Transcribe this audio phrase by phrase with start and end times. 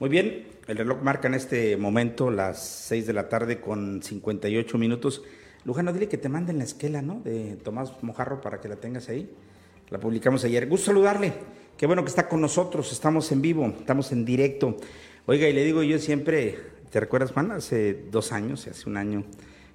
[0.00, 4.78] Muy bien, el reloj marca en este momento las 6 de la tarde con 58
[4.78, 5.24] minutos.
[5.64, 7.20] Lujano, dile que te manden la esquela, ¿no?
[7.24, 9.28] De Tomás Mojarro para que la tengas ahí.
[9.88, 10.68] La publicamos ayer.
[10.68, 11.32] Gusto saludarle.
[11.76, 12.92] Qué bueno que está con nosotros.
[12.92, 14.76] Estamos en vivo, estamos en directo.
[15.26, 16.56] Oiga, y le digo yo siempre,
[16.92, 17.50] ¿te recuerdas, Juan?
[17.50, 19.24] Hace dos años, hace un año,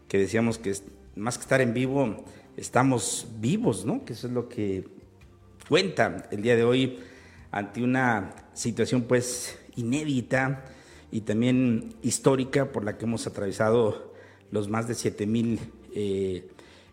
[0.07, 0.73] que decíamos que
[1.17, 2.23] más que estar en vivo,
[2.55, 4.05] estamos vivos, ¿no?
[4.05, 4.85] Que eso es lo que
[5.67, 6.99] cuenta el día de hoy
[7.51, 10.65] ante una situación, pues, inédita
[11.11, 14.13] y también histórica por la que hemos atravesado
[14.51, 15.59] los más de 7 mil
[15.93, 16.47] eh,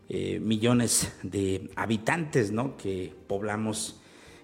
[0.09, 2.77] eh, millones de habitantes ¿no?
[2.77, 4.01] que poblamos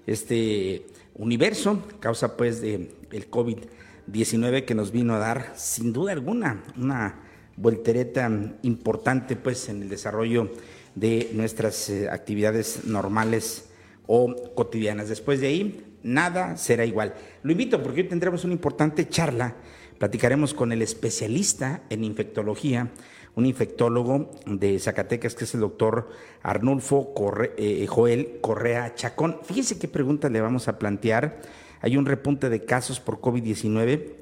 [0.06, 6.62] este universo, causa pues de el COVID-19 que nos vino a dar sin duda alguna
[6.76, 7.22] una
[7.56, 8.30] voltereta
[8.62, 10.50] importante pues en el desarrollo
[10.94, 13.70] de nuestras eh, actividades normales
[14.06, 15.08] o cotidianas.
[15.08, 17.14] Después de ahí, nada será igual.
[17.42, 19.56] Lo invito porque hoy tendremos una importante charla.
[19.98, 22.90] Platicaremos con el especialista en infectología,
[23.34, 26.08] un infectólogo de Zacatecas, que es el doctor
[26.42, 27.12] Arnulfo
[27.56, 29.40] eh, Joel Correa Chacón.
[29.42, 31.40] Fíjese qué pregunta le vamos a plantear.
[31.80, 34.12] Hay un repunte de casos por COVID-19.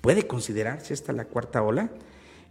[0.00, 1.90] ¿Puede considerarse esta la cuarta ola?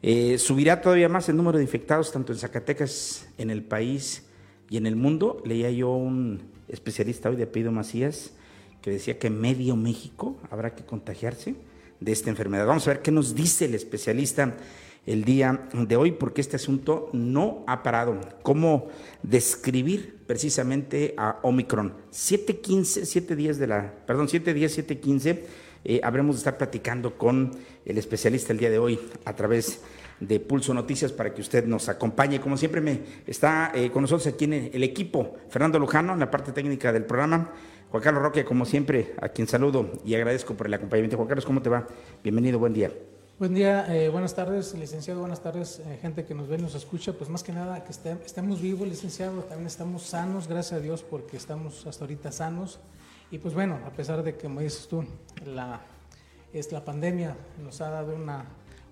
[0.03, 4.25] Eh, ¿Subirá todavía más el número de infectados tanto en Zacatecas, en el país
[4.69, 5.41] y en el mundo?
[5.45, 8.33] Leía yo un especialista hoy de apellido Macías
[8.88, 11.55] que decía que medio México habrá que contagiarse
[11.99, 12.66] de esta enfermedad.
[12.66, 14.55] Vamos a ver qué nos dice el especialista
[15.05, 18.17] el día de hoy, porque este asunto no ha parado.
[18.43, 18.88] ¿Cómo
[19.23, 21.95] describir precisamente a Omicron?
[22.13, 25.39] 7.15, 7 días de la, perdón, 7 días, 7.15,
[25.83, 27.52] eh, habremos de estar platicando con
[27.83, 29.81] el especialista el día de hoy a través
[30.21, 32.39] de Pulso Noticias para que usted nos acompañe.
[32.39, 36.31] Como siempre, me está eh, con nosotros aquí en el equipo Fernando Lujano, en la
[36.31, 37.52] parte técnica del programa.
[37.97, 41.17] Juan Carlos Roque, como siempre, a quien saludo y agradezco por el acompañamiento.
[41.17, 41.87] Juan Carlos, ¿cómo te va?
[42.23, 42.91] Bienvenido, buen día.
[43.39, 46.75] Buen día, eh, buenas tardes, licenciado, buenas tardes, eh, gente que nos ve y nos
[46.75, 47.13] escucha.
[47.13, 47.91] Pues más que nada, que
[48.23, 52.80] estemos vivos, licenciado, también estamos sanos, gracias a Dios, porque estamos hasta ahorita sanos.
[53.31, 55.03] Y pues bueno, a pesar de que, como dices tú,
[56.53, 58.45] es la pandemia nos ha dado una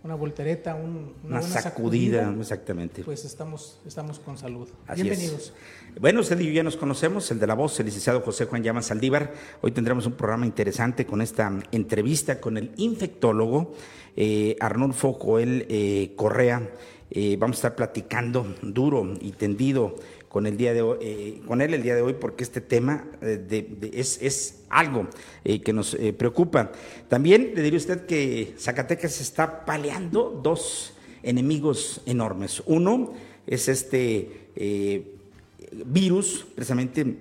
[0.05, 3.03] una voltereta, una, sacudida, exactamente.
[3.03, 4.69] Pues estamos, estamos con salud.
[4.93, 5.51] Bienvenidos.
[5.99, 8.61] Bueno, usted y yo ya nos conocemos, el de la voz, el licenciado José Juan
[8.61, 9.33] Llamas Saldívar.
[9.61, 13.73] Hoy tendremos un programa interesante con esta entrevista con el infectólogo
[14.15, 16.69] eh, Arnulfo Joel eh, Correa.
[17.09, 19.95] Eh, vamos a estar platicando duro y tendido
[20.35, 23.06] con, el día de hoy, eh, con él el día de hoy porque este tema
[23.22, 25.07] eh, es, es, algo
[25.46, 26.73] eh, que nos preocupa.
[27.07, 30.94] También le diría usted que Zacatecas está paleando dos
[31.24, 32.62] enemigos enormes.
[32.66, 33.13] Uno
[33.47, 34.50] es este
[35.72, 37.16] virus, precisamente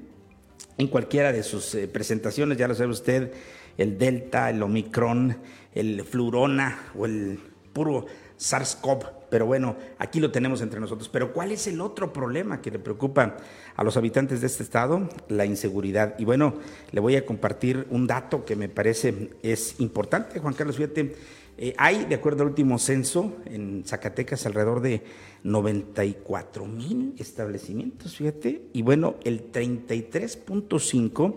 [0.77, 3.33] en cualquiera de sus presentaciones, ya lo sabe usted,
[3.79, 5.39] el Delta, el Omicron,
[5.73, 7.39] el Flurona o el
[7.73, 11.09] puro SARS-CoV, pero bueno, aquí lo tenemos entre nosotros.
[11.09, 13.37] Pero ¿cuál es el otro problema que le preocupa
[13.75, 15.09] a los habitantes de este estado?
[15.27, 16.15] La inseguridad.
[16.21, 16.55] Y bueno,
[16.93, 21.17] le voy a compartir un dato que me parece es importante, Juan Carlos, fíjate,
[21.59, 25.03] eh, hay, de acuerdo al último censo, en Zacatecas alrededor de
[25.43, 31.34] 94 mil establecimientos, fíjate, y bueno, el 33.5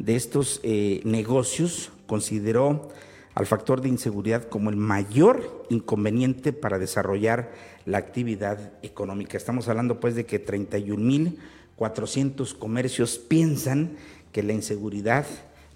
[0.00, 2.88] de estos eh, negocios consideró
[3.38, 7.52] al factor de inseguridad como el mayor inconveniente para desarrollar
[7.86, 9.36] la actividad económica.
[9.36, 13.92] Estamos hablando pues de que 31.400 comercios piensan
[14.32, 15.24] que la inseguridad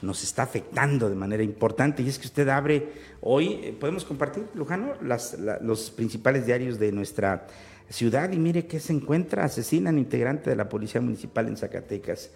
[0.02, 2.88] nos está afectando de manera importante y es que usted abre
[3.20, 4.94] hoy, eh, podemos compartir, Lujano,
[5.60, 7.46] los principales diarios de nuestra
[7.88, 12.30] ciudad y mire que se encuentra, asesinan integrante de la Policía Municipal en Zacatecas.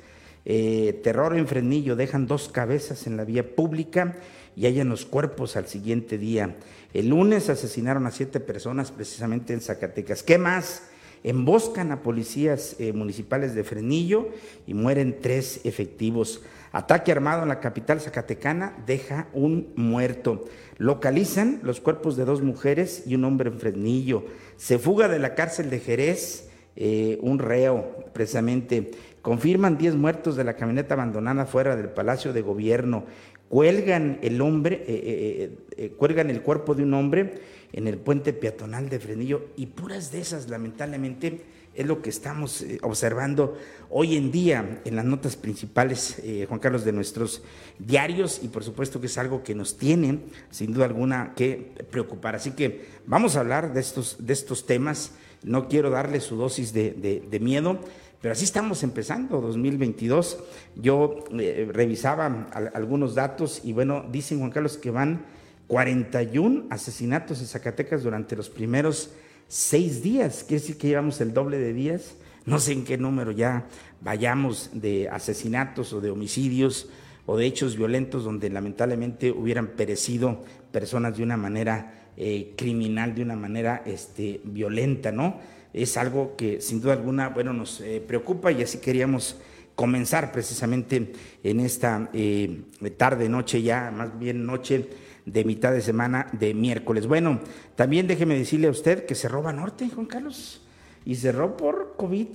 [0.48, 4.14] Eh, terror en Frenillo, dejan dos cabezas en la vía pública
[4.54, 6.54] y hallan los cuerpos al siguiente día.
[6.94, 10.22] El lunes asesinaron a siete personas precisamente en Zacatecas.
[10.22, 10.84] ¿Qué más?
[11.24, 14.28] Emboscan a policías eh, municipales de Frenillo
[14.68, 16.42] y mueren tres efectivos.
[16.70, 20.44] Ataque armado en la capital zacatecana deja un muerto.
[20.78, 24.24] Localizan los cuerpos de dos mujeres y un hombre en Frenillo.
[24.56, 26.46] Se fuga de la cárcel de Jerez
[26.78, 28.90] eh, un reo, precisamente.
[29.26, 33.06] Confirman 10 muertos de la camioneta abandonada fuera del Palacio de Gobierno
[33.48, 37.34] cuelgan el hombre, eh, eh, eh, cuelgan el cuerpo de un hombre
[37.72, 41.42] en el puente peatonal de Frenillo y puras de esas, lamentablemente,
[41.74, 43.58] es lo que estamos observando
[43.90, 47.42] hoy en día en las notas principales, Juan Carlos, de nuestros
[47.80, 50.20] diarios y por supuesto que es algo que nos tiene,
[50.50, 52.36] sin duda alguna, que preocupar.
[52.36, 55.14] Así que vamos a hablar de estos, de estos temas.
[55.42, 56.92] No quiero darle su dosis de,
[57.28, 57.80] de miedo,
[58.26, 60.38] Pero así estamos empezando 2022.
[60.74, 65.26] Yo eh, revisaba algunos datos y bueno, dicen Juan Carlos que van
[65.68, 69.10] 41 asesinatos en Zacatecas durante los primeros
[69.46, 70.42] seis días.
[70.42, 72.16] Quiere decir que llevamos el doble de días.
[72.46, 73.68] No sé en qué número ya
[74.00, 76.88] vayamos de asesinatos o de homicidios
[77.26, 80.42] o de hechos violentos donde lamentablemente hubieran perecido
[80.72, 85.38] personas de una manera eh, criminal, de una manera este, violenta, ¿no?
[85.76, 89.36] Es algo que sin duda alguna, bueno, nos eh, preocupa y así queríamos
[89.74, 91.12] comenzar precisamente
[91.44, 92.62] en esta eh,
[92.96, 94.88] tarde, noche ya, más bien noche
[95.26, 97.06] de mitad de semana de miércoles.
[97.06, 97.40] Bueno,
[97.74, 100.62] también déjeme decirle a usted que cerró Banorte, Juan Carlos,
[101.04, 102.28] y cerró por COVID,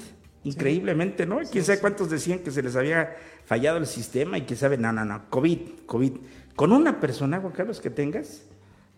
[0.43, 1.39] increíblemente, ¿no?
[1.51, 4.93] Quién sabe cuántos decían que se les había fallado el sistema y que sabe, no,
[4.93, 6.13] no, no, COVID, COVID.
[6.55, 8.43] Con una persona, Juan Carlos, que tengas,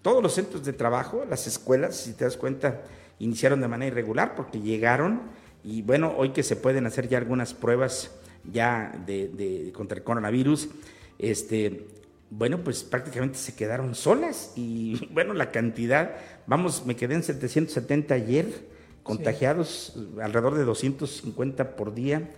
[0.01, 2.81] todos los centros de trabajo, las escuelas, si te das cuenta,
[3.23, 5.21] iniciaron de manera irregular porque llegaron
[5.63, 8.11] y bueno, hoy que se pueden hacer ya algunas pruebas
[8.51, 10.69] ya de, contra el coronavirus,
[11.17, 11.87] este,
[12.29, 16.17] bueno, pues prácticamente se quedaron solas y bueno, la cantidad,
[16.47, 18.73] vamos, me quedé en 770 ayer,
[19.03, 22.29] contagiados alrededor de 250 por día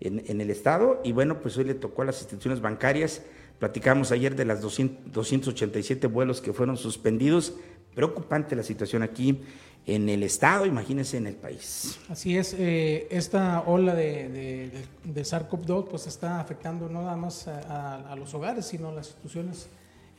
[0.00, 3.22] en, en, el estado y bueno, pues hoy le tocó a las instituciones bancarias,
[3.60, 7.54] platicamos ayer de las 287 vuelos que fueron suspendidos,
[7.94, 9.42] preocupante la situación aquí
[9.86, 11.98] en el Estado, imagínense en el país.
[12.08, 14.70] Así es, eh, esta ola de, de,
[15.04, 19.68] de SARS-CoV-2 pues está afectando no nada más a, los hogares, sino a las instituciones,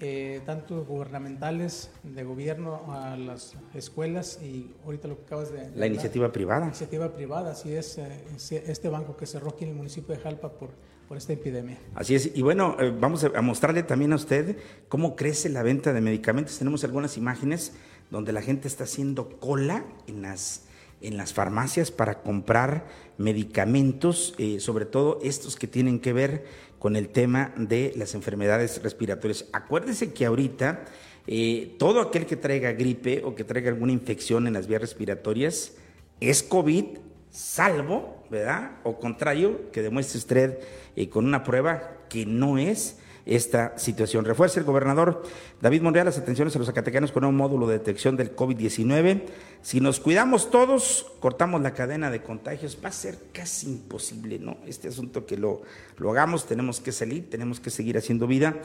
[0.01, 5.71] eh, tanto gubernamentales, de gobierno, a las escuelas y ahorita lo que acabas de...
[5.75, 6.61] La iniciativa privada.
[6.61, 8.25] La iniciativa privada, así es, eh,
[8.67, 10.71] este banco que cerró aquí en el municipio de Jalpa por
[11.13, 11.77] por esta epidemia.
[11.93, 14.57] Así es, y bueno, vamos a mostrarle también a usted
[14.87, 16.57] cómo crece la venta de medicamentos.
[16.57, 17.73] Tenemos algunas imágenes
[18.09, 20.65] donde la gente está haciendo cola en las,
[21.01, 22.87] en las farmacias para comprar
[23.19, 26.45] medicamentos, eh, sobre todo estos que tienen que ver
[26.79, 29.45] con el tema de las enfermedades respiratorias.
[29.53, 30.83] Acuérdese que ahorita
[31.27, 35.73] eh, todo aquel que traiga gripe o que traiga alguna infección en las vías respiratorias
[36.19, 36.85] es COVID,
[37.29, 38.77] salvo, ¿verdad?
[38.83, 40.59] O contrario, que demuestre usted
[40.95, 44.25] eh, con una prueba que no es esta situación.
[44.25, 45.23] Refuerza el gobernador
[45.61, 49.23] David Monreal las atenciones a los zacatecanos con un módulo de detección del COVID-19.
[49.61, 54.57] Si nos cuidamos todos, cortamos la cadena de contagios, va a ser casi imposible, ¿no?
[54.67, 55.61] Este asunto que lo,
[55.97, 58.55] lo hagamos, tenemos que salir, tenemos que seguir haciendo vida,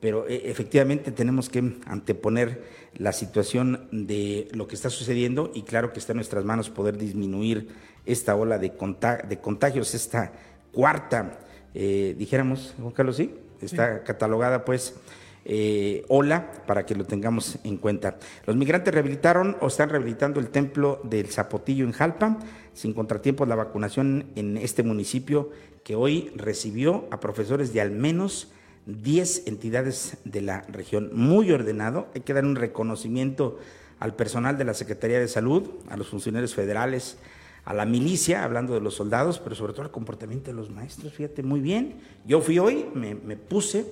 [0.00, 2.64] pero eh, efectivamente tenemos que anteponer
[2.96, 6.98] la situación de lo que está sucediendo y claro que está en nuestras manos poder
[6.98, 7.68] disminuir
[8.04, 8.72] esta ola de,
[9.28, 10.32] de contagios, esta
[10.72, 11.38] cuarta,
[11.74, 13.34] eh, dijéramos, Juan Carlos, ¿sí?
[13.60, 14.94] está catalogada pues
[15.44, 18.18] eh, ola para que lo tengamos en cuenta.
[18.46, 22.38] Los migrantes rehabilitaron o están rehabilitando el templo del Zapotillo en Jalpa,
[22.74, 25.50] sin contratiempos la vacunación en este municipio
[25.84, 28.52] que hoy recibió a profesores de al menos
[28.86, 31.10] 10 entidades de la región.
[31.14, 33.58] Muy ordenado, hay que dar un reconocimiento
[34.00, 37.16] al personal de la Secretaría de Salud, a los funcionarios federales,
[37.68, 41.12] a la milicia, hablando de los soldados, pero sobre todo al comportamiento de los maestros.
[41.12, 41.96] Fíjate, muy bien.
[42.24, 43.84] Yo fui hoy, me, puse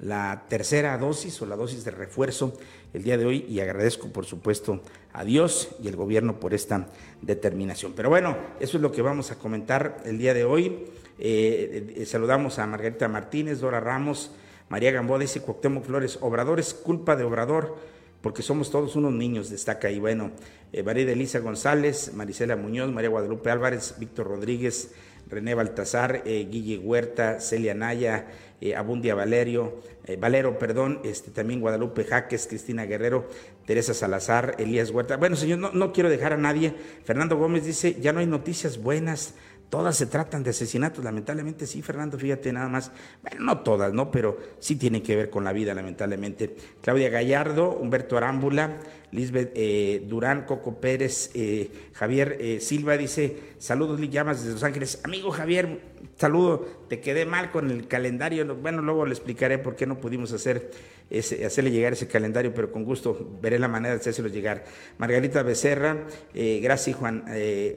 [0.00, 2.58] la tercera dosis o la dosis de refuerzo
[2.92, 4.80] el día de hoy y agradezco por supuesto
[5.12, 6.88] a Dios y el gobierno por esta
[7.22, 7.92] determinación.
[7.94, 10.86] Pero bueno, eso es lo que vamos a comentar el día de hoy.
[11.20, 14.32] Eh, eh, saludamos a Margarita Martínez, Dora Ramos,
[14.68, 17.76] María Gamboa, dice Cuauhtémoc Flores, Obrador es culpa de Obrador
[18.20, 19.98] porque somos todos unos niños, destaca ahí.
[19.98, 20.30] Bueno,
[20.72, 24.92] eh, María Elisa González, Marisela Muñoz, María Guadalupe Álvarez, Víctor Rodríguez,
[25.28, 28.26] René Baltazar, eh, Guille Huerta, Celia Naya,
[28.60, 33.28] eh, Abundia Valerio, eh, Valero, perdón, este, también Guadalupe Jaques, Cristina Guerrero,
[33.64, 35.16] Teresa Salazar, Elías Huerta.
[35.16, 36.74] Bueno, señor, no, no quiero dejar a nadie.
[37.04, 39.34] Fernando Gómez dice, ya no hay noticias buenas
[39.70, 42.90] Todas se tratan de asesinatos, lamentablemente sí, Fernando, fíjate nada más.
[43.22, 44.10] Bueno, no todas, ¿no?
[44.10, 46.56] Pero sí tienen que ver con la vida, lamentablemente.
[46.82, 48.78] Claudia Gallardo, Humberto Arámbula,
[49.12, 55.00] Lisbeth eh, Durán, Coco Pérez, eh, Javier eh, Silva dice, saludos, Llamas desde Los Ángeles.
[55.04, 55.80] Amigo Javier,
[56.16, 58.56] saludo, te quedé mal con el calendario.
[58.56, 60.72] Bueno, luego le explicaré por qué no pudimos hacer
[61.10, 64.64] ese, hacerle llegar ese calendario, pero con gusto veré la manera de hacérselo llegar.
[64.98, 67.24] Margarita Becerra, gracias Juan,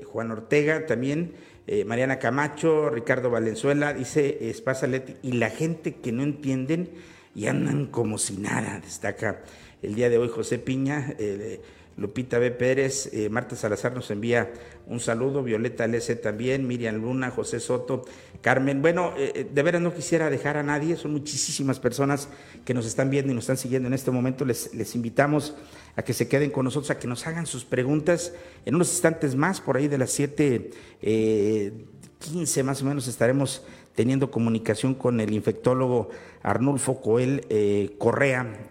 [0.06, 1.53] Juan Ortega también.
[1.66, 6.90] Eh, Mariana Camacho, Ricardo Valenzuela, dice Espazalet, y la gente que no entienden
[7.36, 9.42] y andan como si nada, destaca
[9.82, 11.62] el día de hoy José Piña, eh,
[11.98, 12.52] Lupita B.
[12.52, 14.52] Pérez, eh, Marta Salazar nos envía
[14.88, 16.16] un saludo, Violeta L.C.
[16.16, 18.06] también, Miriam Luna, José Soto,
[18.42, 18.82] Carmen.
[18.82, 22.28] Bueno, de veras no quisiera dejar a nadie, son muchísimas personas
[22.66, 24.44] que nos están viendo y nos están siguiendo en este momento.
[24.44, 25.56] Les, les invitamos
[25.96, 28.34] a que se queden con nosotros, a que nos hagan sus preguntas
[28.66, 30.72] en unos instantes más, por ahí de las 7.
[31.02, 31.74] Eh,
[32.20, 33.64] 15 más o menos estaremos
[33.96, 36.10] teniendo comunicación con el infectólogo
[36.42, 38.70] Arnulfo Coel eh, Correa,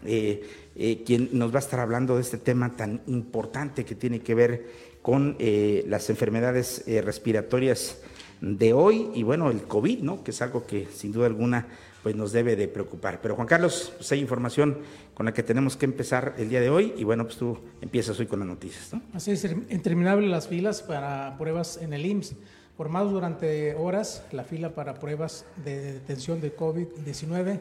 [0.76, 4.20] eh, eh, quien nos va a estar hablando de este tema tan importante que tiene
[4.20, 7.98] que ver con las enfermedades respiratorias
[8.40, 10.22] de hoy y bueno, el COVID, ¿no?
[10.22, 11.66] Que es algo que sin duda alguna
[12.02, 13.20] pues nos debe de preocupar.
[13.22, 14.78] Pero Juan Carlos, pues hay información
[15.14, 18.18] con la que tenemos que empezar el día de hoy y bueno, pues tú empiezas
[18.18, 19.02] hoy con las noticias, ¿no?
[19.14, 22.34] Así es, interminables las filas para pruebas en el IMSS.
[22.76, 27.60] Formados durante horas, la fila para pruebas de detención de COVID-19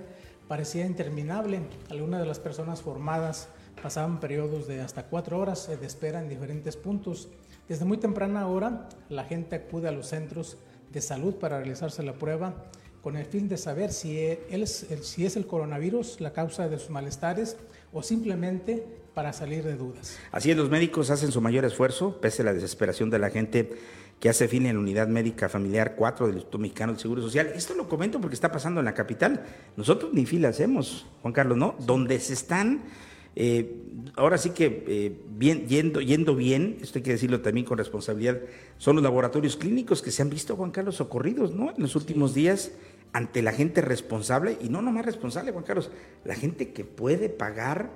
[0.51, 1.61] parecía interminable.
[1.89, 3.47] Algunas de las personas formadas
[3.81, 7.29] pasaban periodos de hasta cuatro horas de espera en diferentes puntos.
[7.69, 10.57] Desde muy temprana hora, la gente acude a los centros
[10.91, 12.65] de salud para realizarse la prueba
[13.01, 14.19] con el fin de saber si,
[15.03, 17.55] si es el coronavirus la causa de sus malestares
[17.93, 20.17] o simplemente para salir de dudas.
[20.33, 23.71] Así es, los médicos hacen su mayor esfuerzo, pese a la desesperación de la gente
[24.21, 27.51] que hace fin en la unidad médica familiar 4 del Instituto Mexicano del Seguro Social.
[27.55, 29.43] Esto lo comento porque está pasando en la capital.
[29.75, 31.75] Nosotros ni fila hacemos, Juan Carlos, ¿no?
[31.79, 32.83] Donde se están,
[33.35, 33.81] eh,
[34.15, 38.39] ahora sí que eh, bien, yendo, yendo bien, esto hay que decirlo también con responsabilidad,
[38.77, 41.71] son los laboratorios clínicos que se han visto, Juan Carlos, socorridos, ¿no?
[41.71, 42.73] En los últimos días
[43.13, 45.89] ante la gente responsable, y no nomás responsable, Juan Carlos,
[46.25, 47.89] la gente que puede pagar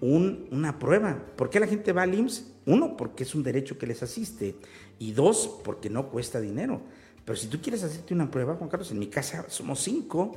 [0.00, 1.26] una prueba.
[1.36, 2.54] ¿Por qué la gente va al IMSS?
[2.66, 4.54] Uno, porque es un derecho que les asiste.
[4.98, 6.80] Y dos, porque no cuesta dinero.
[7.24, 10.36] Pero si tú quieres hacerte una prueba, Juan Carlos, en mi casa somos cinco,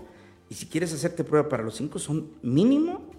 [0.49, 3.09] y si quieres hacerte prueba para los cinco, son mínimo,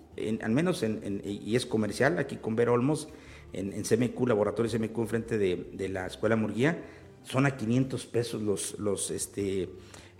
[0.43, 3.09] al menos, en, y es comercial, aquí con Ver Olmos,
[3.53, 6.85] en, en CMQ, Laboratorio CMQ, enfrente de, la Escuela Murguía,
[7.25, 9.69] son a 500 pesos los, los, este,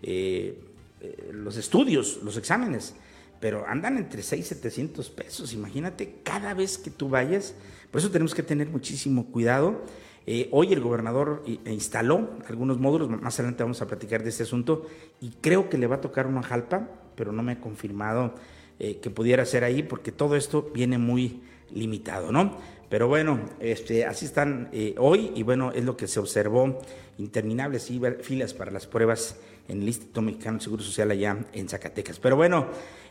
[0.03, 0.59] eh,
[1.01, 2.95] eh, los estudios, los exámenes
[3.43, 5.53] pero andan entre 6 y 700 pesos.
[5.53, 7.57] Imagínate cada vez que tú vayas.
[7.91, 9.83] Por eso tenemos que tener muchísimo cuidado.
[10.27, 14.87] Eh, hoy el gobernador instaló algunos módulos, más adelante vamos a platicar de este asunto,
[15.21, 18.35] y creo que le va a tocar una jalpa, pero no me ha confirmado
[18.79, 22.57] eh, que pudiera ser ahí, porque todo esto viene muy limitado, ¿no?
[22.89, 26.79] Pero bueno, este, así están eh, hoy, y bueno, es lo que se observó,
[27.17, 29.39] interminables filas para las pruebas
[29.69, 32.19] en el Instituto Mexicano de Seguro Social allá en Zacatecas.
[32.19, 32.67] Pero bueno,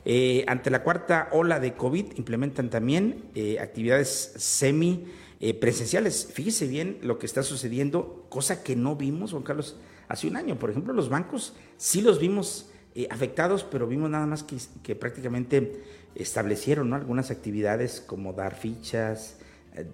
[0.05, 5.05] eh, ante la cuarta ola de COVID implementan también eh, actividades semi
[5.41, 6.29] eh, presenciales.
[6.33, 9.75] Fíjese bien lo que está sucediendo, cosa que no vimos, Juan Carlos,
[10.07, 10.57] hace un año.
[10.57, 12.69] Por ejemplo, los bancos sí los vimos
[13.09, 15.81] afectados, pero vimos nada más que, prácticamente
[16.13, 19.37] establecieron algunas actividades como dar fichas,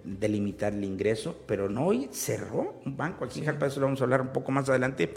[0.03, 3.23] delimitar el ingreso, pero no hoy cerró un banco.
[3.23, 5.13] Aquí en Jalpa, eso lo vamos a hablar un poco más adelante.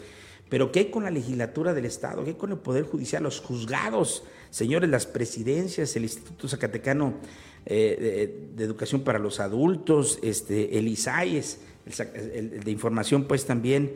[0.51, 2.25] Pero ¿qué hay con la legislatura del Estado?
[2.25, 3.23] ¿Qué hay con el Poder Judicial?
[3.23, 7.15] Los juzgados, señores, las presidencias, el Instituto Zacatecano
[7.67, 13.95] eh, de, Educación para los Adultos, este, el el, de Información, pues también,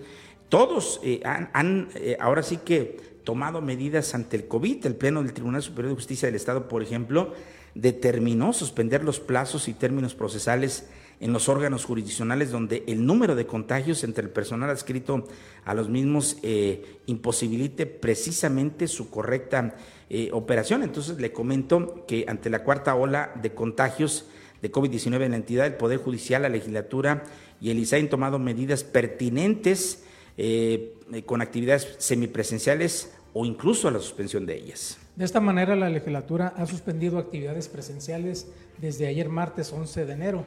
[0.48, 4.86] todos eh, han, eh, ahora sí que tomado medidas ante el COVID.
[4.86, 7.32] El Pleno del Tribunal Superior de Justicia del Estado, por ejemplo,
[7.74, 10.86] determinó suspender los plazos y términos procesales
[11.20, 15.26] en los órganos jurisdiccionales donde el número de contagios entre el personal adscrito
[15.64, 16.36] a los mismos
[17.06, 19.76] imposibilite precisamente su correcta
[20.10, 20.82] eh, operación.
[20.82, 24.26] Entonces le comento que ante la cuarta ola de contagios
[24.62, 27.24] de COVID-19 en la entidad, el Poder Judicial, la legislatura
[27.60, 30.04] y el ISAI han tomado medidas pertinentes
[30.36, 30.94] eh,
[31.26, 34.98] con actividades semipresenciales o incluso a la suspensión de ellas.
[35.16, 40.44] De esta manera, la legislatura ha suspendido actividades presenciales desde ayer martes 11 de enero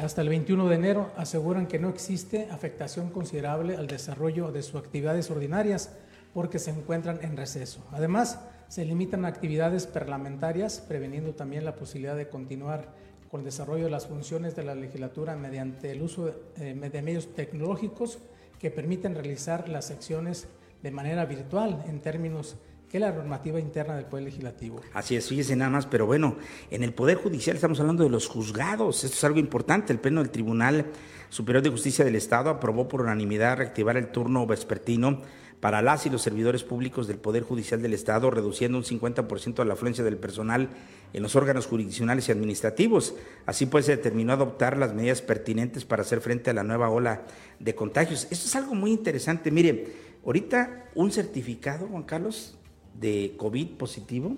[0.00, 4.76] hasta el 21 de enero aseguran que no existe afectación considerable al desarrollo de sus
[4.76, 5.90] actividades ordinarias
[6.32, 7.84] porque se encuentran en receso.
[7.92, 8.40] Además,
[8.72, 12.88] se limitan actividades parlamentarias, preveniendo también la posibilidad de continuar
[13.30, 17.34] con el desarrollo de las funciones de la legislatura mediante el uso eh, de medios
[17.34, 18.20] tecnológicos
[18.58, 20.48] que permiten realizar las secciones
[20.82, 22.56] de manera virtual en términos
[22.88, 24.80] que la normativa interna del Poder Legislativo.
[24.94, 26.38] Así es, fíjese nada más, pero bueno,
[26.70, 30.22] en el Poder Judicial estamos hablando de los juzgados, esto es algo importante, el Pleno
[30.22, 30.86] del Tribunal
[31.28, 35.20] Superior de Justicia del Estado aprobó por unanimidad reactivar el turno vespertino
[35.62, 39.74] para las y los servidores públicos del Poder Judicial del Estado, reduciendo un 50% la
[39.74, 40.70] afluencia del personal
[41.12, 43.14] en los órganos jurisdiccionales y administrativos.
[43.46, 47.22] Así pues, se determinó adoptar las medidas pertinentes para hacer frente a la nueva ola
[47.60, 48.26] de contagios.
[48.32, 49.52] Esto es algo muy interesante.
[49.52, 49.86] Mire,
[50.26, 52.58] ahorita un certificado, Juan Carlos,
[52.98, 54.36] de COVID positivo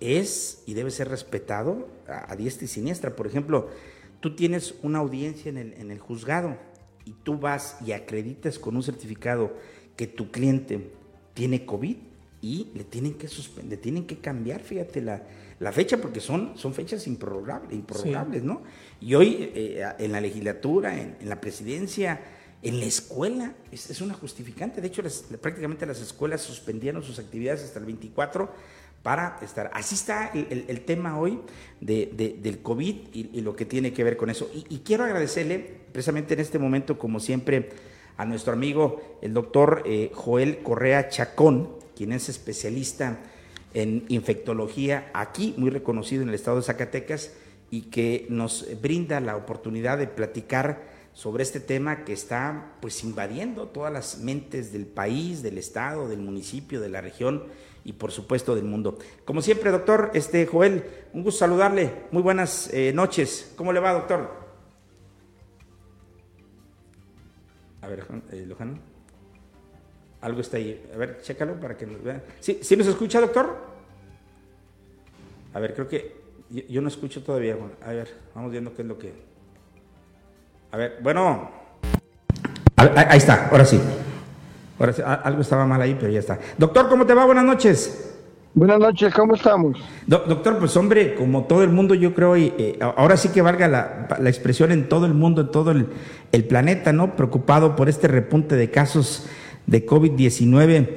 [0.00, 3.14] es y debe ser respetado a, diestra y siniestra.
[3.14, 3.70] Por ejemplo,
[4.18, 6.56] tú tienes una audiencia en el, en el juzgado
[7.04, 9.52] y tú vas y acreditas con un certificado
[10.00, 10.92] que tu cliente
[11.34, 11.96] tiene COVID
[12.40, 15.22] y le tienen que suspender, le tienen que cambiar, fíjate, la,
[15.58, 18.62] la fecha, porque son, son fechas improrrogables, improrrogables ¿no?
[18.98, 22.18] Y hoy eh, en la legislatura, en, en la presidencia,
[22.62, 23.52] en la escuela.
[23.70, 24.80] Es, una justificante.
[24.80, 25.02] De hecho,
[25.38, 28.50] prácticamente las escuelas suspendieron sus actividades hasta el 24
[29.02, 29.70] para estar.
[29.74, 31.40] Así está el, tema hoy
[31.82, 34.50] del COVID y, lo que tiene que ver con eso.
[34.54, 35.58] Y, quiero agradecerle
[35.92, 37.70] precisamente en este momento, como siempre,
[38.20, 43.18] a nuestro amigo, el doctor eh, Joel Correa Chacón, quien es especialista
[43.72, 47.32] en infectología aquí, muy reconocido en el estado de Zacatecas,
[47.70, 50.82] y que nos brinda la oportunidad de platicar
[51.14, 56.20] sobre este tema que está pues invadiendo todas las mentes del país, del estado, del
[56.20, 57.44] municipio, de la región
[57.84, 58.98] y por supuesto del mundo.
[59.24, 60.84] Como siempre, doctor este Joel,
[61.14, 61.90] un gusto saludarle.
[62.10, 63.52] Muy buenas eh, noches.
[63.56, 64.39] ¿Cómo le va, doctor?
[67.82, 68.46] A ver, eh.
[70.20, 70.90] Algo está ahí.
[70.94, 72.22] A ver, chécalo para que nos vean.
[72.40, 73.56] ¿Sí, ¿Sí nos escucha, doctor?
[75.54, 76.20] A ver, creo que
[76.68, 77.56] yo, no escucho todavía.
[77.84, 79.12] a ver, vamos viendo qué es lo que...
[80.72, 81.50] A ver, bueno.
[82.76, 83.80] ahí está, ahora sí.
[84.78, 86.38] Ahora sí, algo estaba mal ahí, pero ya está.
[86.56, 87.24] Doctor, ¿cómo te va?
[87.24, 88.09] Buenas noches.
[88.52, 89.78] Buenas noches, ¿cómo estamos?
[90.06, 93.68] doctor, pues hombre, como todo el mundo, yo creo, y, eh, ahora sí que valga
[93.68, 95.86] la, expresión en todo el mundo, en todo el,
[96.32, 97.14] el, planeta, ¿no?
[97.14, 99.28] Preocupado por este repunte de casos
[99.66, 100.88] de COVID-19.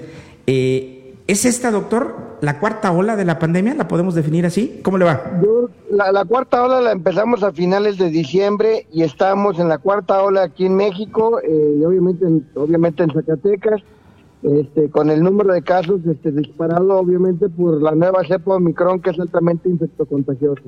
[0.48, 3.75] Eh, ¿Es esta, doctor, la cuarta ola de la pandemia?
[3.75, 4.81] ¿La podemos definir así?
[4.83, 5.39] ¿Cómo le va?
[5.91, 10.43] la, cuarta ola la empezamos a finales de diciembre y estamos en la cuarta ola
[10.43, 13.81] aquí en México, eh, y obviamente, en, obviamente en Zacatecas,
[14.43, 19.12] este, con el número de casos este, disparado obviamente por la nueva cepa Omicron que
[19.12, 20.62] es altamente infectocontagiosa.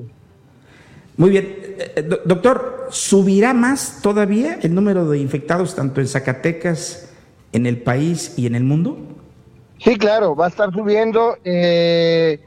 [1.16, 1.44] Muy bien.
[1.44, 7.14] Eh, eh, doctor, ¿subirá más todavía el número de infectados tanto en Zacatecas,
[7.52, 8.98] en el país y en el mundo?
[9.78, 11.36] Sí, claro, va a estar subiendo.
[11.44, 12.40] Eh,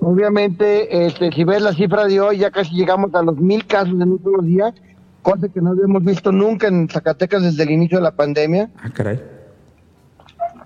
[0.00, 3.94] obviamente, este, si ves la cifra de hoy, ya casi llegamos a los mil casos
[3.94, 4.74] en un solo día,
[5.22, 8.70] cosa que no habíamos visto nunca en Zacatecas desde el inicio de la pandemia.
[8.82, 9.20] Ah, caray.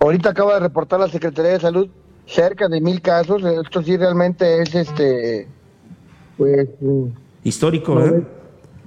[0.04, 1.88] Ahorita acaba de reportar la Secretaría de Salud
[2.26, 3.42] cerca de mil casos.
[3.42, 5.48] Esto sí realmente es este,
[6.36, 6.68] pues.
[7.42, 8.22] Histórico, ¿eh?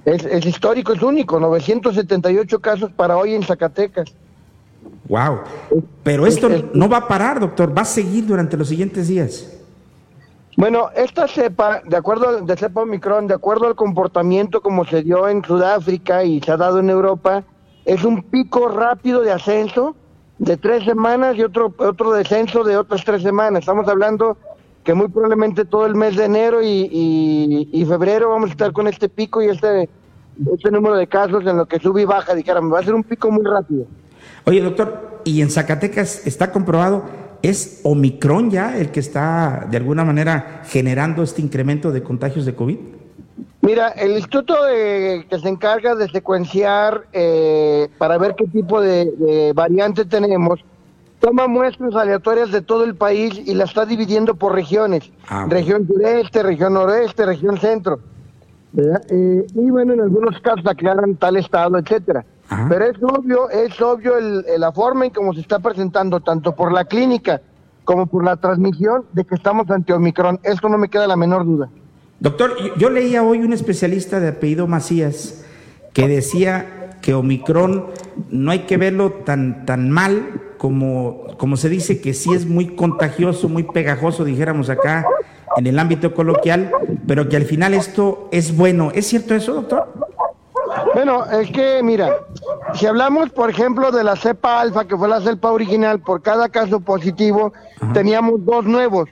[0.04, 1.40] Es, es histórico, es único.
[1.40, 4.14] 978 casos para hoy en Zacatecas.
[5.08, 5.40] Wow.
[6.04, 9.58] Pero esto no va a parar, doctor, va a seguir durante los siguientes días.
[10.56, 15.02] Bueno, esta cepa, de acuerdo al de cepa Omicron, de acuerdo al comportamiento como se
[15.02, 17.42] dio en Sudáfrica y se ha dado en Europa,
[17.84, 19.96] es un pico rápido de ascenso
[20.38, 23.60] de tres semanas y otro otro descenso de otras tres semanas.
[23.60, 24.36] Estamos hablando
[24.84, 29.08] que muy probablemente todo el mes de enero y, febrero vamos a estar con este
[29.08, 29.88] pico y este,
[30.54, 32.34] este número de casos en lo que sube y baja.
[32.34, 33.86] Dijéramos, va a ser un pico muy rápido.
[34.46, 37.04] Oye, doctor, ¿y en Zacatecas está comprobado,
[37.42, 42.54] es Omicron ya el que está de alguna manera generando este incremento de contagios de
[42.54, 42.78] COVID?
[43.60, 50.04] Mira, el instituto que se encarga de secuenciar eh, para ver qué tipo de, variante
[50.04, 50.60] tenemos,
[51.18, 55.10] toma muestras aleatorias de todo el país y la está dividiendo por regiones.
[55.28, 57.98] Ah, región sureste, región noreste, región centro.
[58.76, 62.24] Eh, y bueno, en algunos casos aclaran tal estado, etcétera.
[62.68, 64.14] Pero es obvio, es obvio
[64.56, 67.42] la forma en cómo se está presentando, tanto por la clínica
[67.84, 70.38] como por la transmisión, de que estamos ante Omicron.
[70.42, 71.68] Esto no me queda la menor duda.
[72.20, 75.44] Doctor, yo leía hoy un especialista de apellido Macías
[75.92, 77.86] que decía que Omicron
[78.30, 82.74] no hay que verlo tan, tan mal como, como se dice que sí es muy
[82.74, 85.06] contagioso, muy pegajoso, dijéramos acá
[85.56, 86.72] en el ámbito coloquial,
[87.06, 88.90] pero que al final esto es bueno.
[88.94, 89.86] ¿Es cierto eso, doctor?
[90.94, 92.16] Bueno, es que mira,
[92.74, 96.48] si hablamos, por ejemplo, de la cepa alfa, que fue la cepa original, por cada
[96.48, 97.52] caso positivo
[97.92, 99.08] teníamos dos nuevos.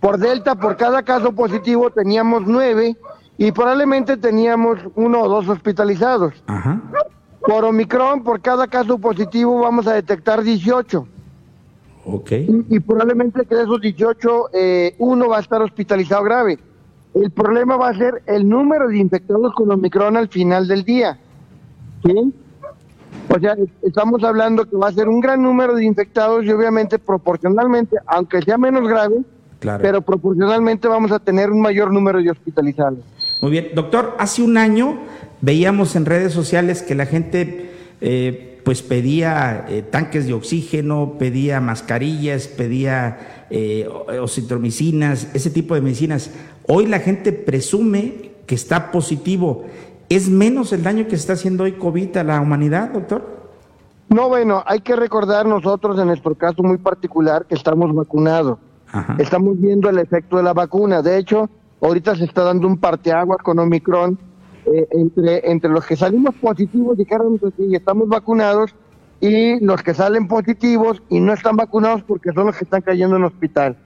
[0.00, 2.96] Por delta, por cada caso positivo teníamos nueve
[3.36, 6.42] y probablemente teníamos uno o dos hospitalizados.
[7.40, 11.06] Por Omicron, por cada caso positivo vamos a detectar 18.
[12.06, 12.32] Ok.
[12.68, 16.58] Y, probablemente que de esos 18, eh, uno va a estar hospitalizado grave.
[17.14, 21.18] El problema va a ser el número de infectados con Omicron al final del día.
[22.04, 22.34] ¿Sí?
[23.28, 26.98] O sea, estamos hablando que va a ser un gran número de infectados y obviamente
[26.98, 29.16] proporcionalmente, aunque sea menos grave,
[29.60, 32.98] pero proporcionalmente vamos a tener un mayor número de hospitalizados.
[33.40, 34.98] Muy bien, doctor, hace un año
[35.40, 41.60] veíamos en redes sociales que la gente eh, pues pedía eh, tanques de oxígeno, pedía
[41.60, 43.88] mascarillas, pedía eh,
[44.20, 46.30] ocitromicinas, ese tipo de medicinas.
[46.66, 49.64] Hoy la gente presume que está positivo.
[50.08, 53.40] ¿Es menos el daño que está haciendo hoy COVID a la humanidad, doctor?
[54.08, 58.58] No, bueno, hay que recordar nosotros en nuestro caso muy particular que estamos vacunados.
[59.18, 61.02] Estamos viendo el efecto de la vacuna.
[61.02, 61.48] De hecho,
[61.80, 64.18] ahorita se está dando un parteaguas con Omicron
[64.66, 66.98] eh, entre, entre los que salimos positivos,
[67.58, 68.74] y estamos vacunados,
[69.20, 73.16] y los que salen positivos y no están vacunados porque son los que están cayendo
[73.16, 73.76] en hospital.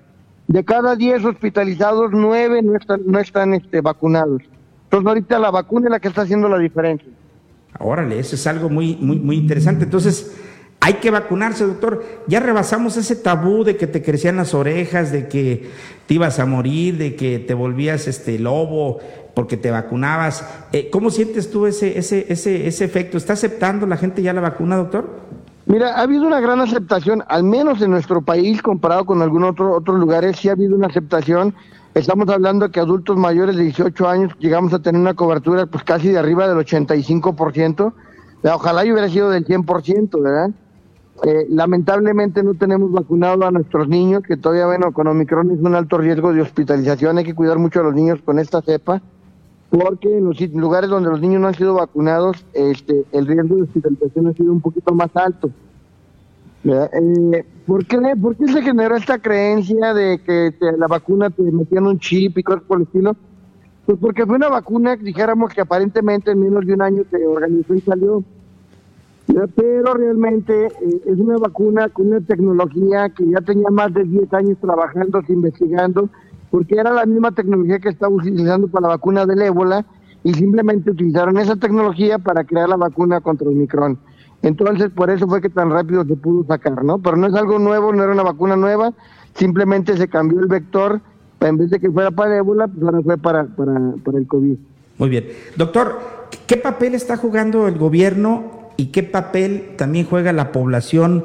[0.46, 4.42] De cada 10 hospitalizados, 9 no están, no están este, vacunados.
[4.84, 7.08] Entonces ahorita la vacuna es la que está haciendo la diferencia.
[7.80, 9.84] Órale, eso es algo muy, muy, muy interesante.
[9.84, 10.36] Entonces,
[10.84, 12.04] hay que vacunarse, doctor.
[12.26, 15.70] Ya rebasamos ese tabú de que te crecían las orejas, de que
[16.06, 19.00] te ibas a morir, de que te volvías este lobo
[19.32, 20.46] porque te vacunabas.
[20.72, 23.16] Eh, ¿Cómo sientes tú ese, ese, ese, ese efecto?
[23.16, 25.08] ¿Está aceptando la gente ya la vacuna, doctor?
[25.64, 29.72] Mira, ha habido una gran aceptación, al menos en nuestro país, comparado con algunos otro,
[29.72, 31.54] otros lugares, sí ha habido una aceptación.
[31.94, 36.08] Estamos hablando que adultos mayores de 18 años llegamos a tener una cobertura pues casi
[36.08, 37.94] de arriba del 85%.
[38.42, 40.50] Ojalá hubiera sido del 100%, ¿verdad?
[41.22, 45.74] Eh, lamentablemente no tenemos vacunado a nuestros niños, que todavía, bueno, con Omicron es un
[45.74, 47.18] alto riesgo de hospitalización.
[47.18, 49.00] Hay que cuidar mucho a los niños con esta cepa,
[49.70, 53.62] porque en los lugares donde los niños no han sido vacunados, este, el riesgo de
[53.62, 55.50] hospitalización ha sido un poquito más alto.
[56.64, 61.86] Eh, ¿por, qué, ¿Por qué se generó esta creencia de que la vacuna te metían
[61.86, 63.16] un chip y cosas por el estilo?
[63.86, 67.74] Pues porque fue una vacuna, dijéramos que aparentemente en menos de un año se organizó
[67.74, 68.24] y salió.
[69.26, 74.32] Pero realmente eh, es una vacuna con una tecnología que ya tenía más de 10
[74.34, 76.10] años trabajando, investigando,
[76.50, 79.84] porque era la misma tecnología que estaba utilizando para la vacuna del ébola
[80.22, 83.98] y simplemente utilizaron esa tecnología para crear la vacuna contra el Omicron.
[84.42, 86.98] Entonces, por eso fue que tan rápido se pudo sacar, ¿no?
[86.98, 88.92] Pero no es algo nuevo, no era una vacuna nueva,
[89.34, 91.00] simplemente se cambió el vector,
[91.40, 94.56] en vez de que fuera para ébola, pues ahora fue para, para, para el COVID.
[94.98, 95.28] Muy bien.
[95.56, 95.98] Doctor,
[96.46, 101.24] ¿qué papel está jugando el gobierno y qué papel también juega la población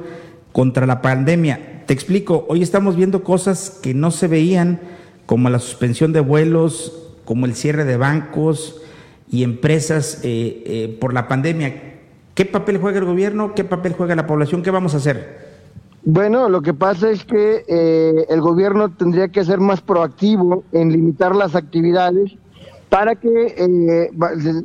[0.51, 1.83] contra la pandemia?
[1.85, 4.79] Te explico, hoy estamos viendo cosas que no se veían,
[5.25, 8.81] como la suspensión de vuelos, como el cierre de bancos
[9.29, 11.83] y empresas eh, eh, por la pandemia.
[12.33, 13.53] ¿Qué papel juega el gobierno?
[13.53, 14.63] ¿Qué papel juega la población?
[14.63, 15.49] ¿Qué vamos a hacer?
[16.03, 20.91] Bueno, lo que pasa es que eh, el gobierno tendría que ser más proactivo en
[20.91, 22.33] limitar las actividades
[22.89, 24.11] para que eh,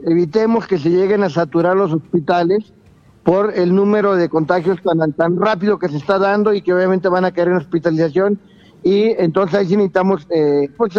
[0.06, 2.72] evitemos que se lleguen a saturar los hospitales
[3.22, 7.08] por el número de contagios tan, tan rápido que se está dando y que obviamente
[7.08, 8.38] van a caer en hospitalización.
[8.82, 10.92] Y entonces ahí sí necesitamos eh, pues,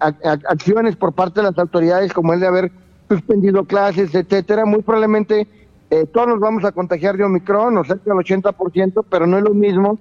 [0.00, 2.72] acciones por parte de las autoridades como el de haber
[3.08, 4.64] suspendido clases, etcétera.
[4.64, 5.46] Muy probablemente
[5.90, 9.44] eh, todos nos vamos a contagiar de Omicron, o cerca del 80%, pero no es
[9.44, 9.98] lo mismo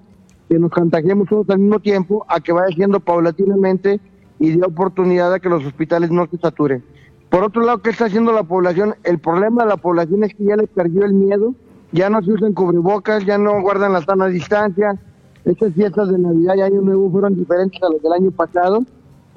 [0.49, 3.99] que nos contagiemos todos al mismo tiempo a que vaya siendo paulatinamente
[4.39, 6.83] y dé oportunidad a que los hospitales no se saturen.
[7.29, 8.95] Por otro lado, ¿qué está haciendo la población?
[9.03, 11.53] El problema de la población es que ya le perdió el miedo,
[11.91, 14.97] ya no se usan cubrebocas, ya no guardan la sana distancia.
[15.43, 18.83] Estas fiestas de Navidad y Año Nuevo fueron diferentes a las del año pasado.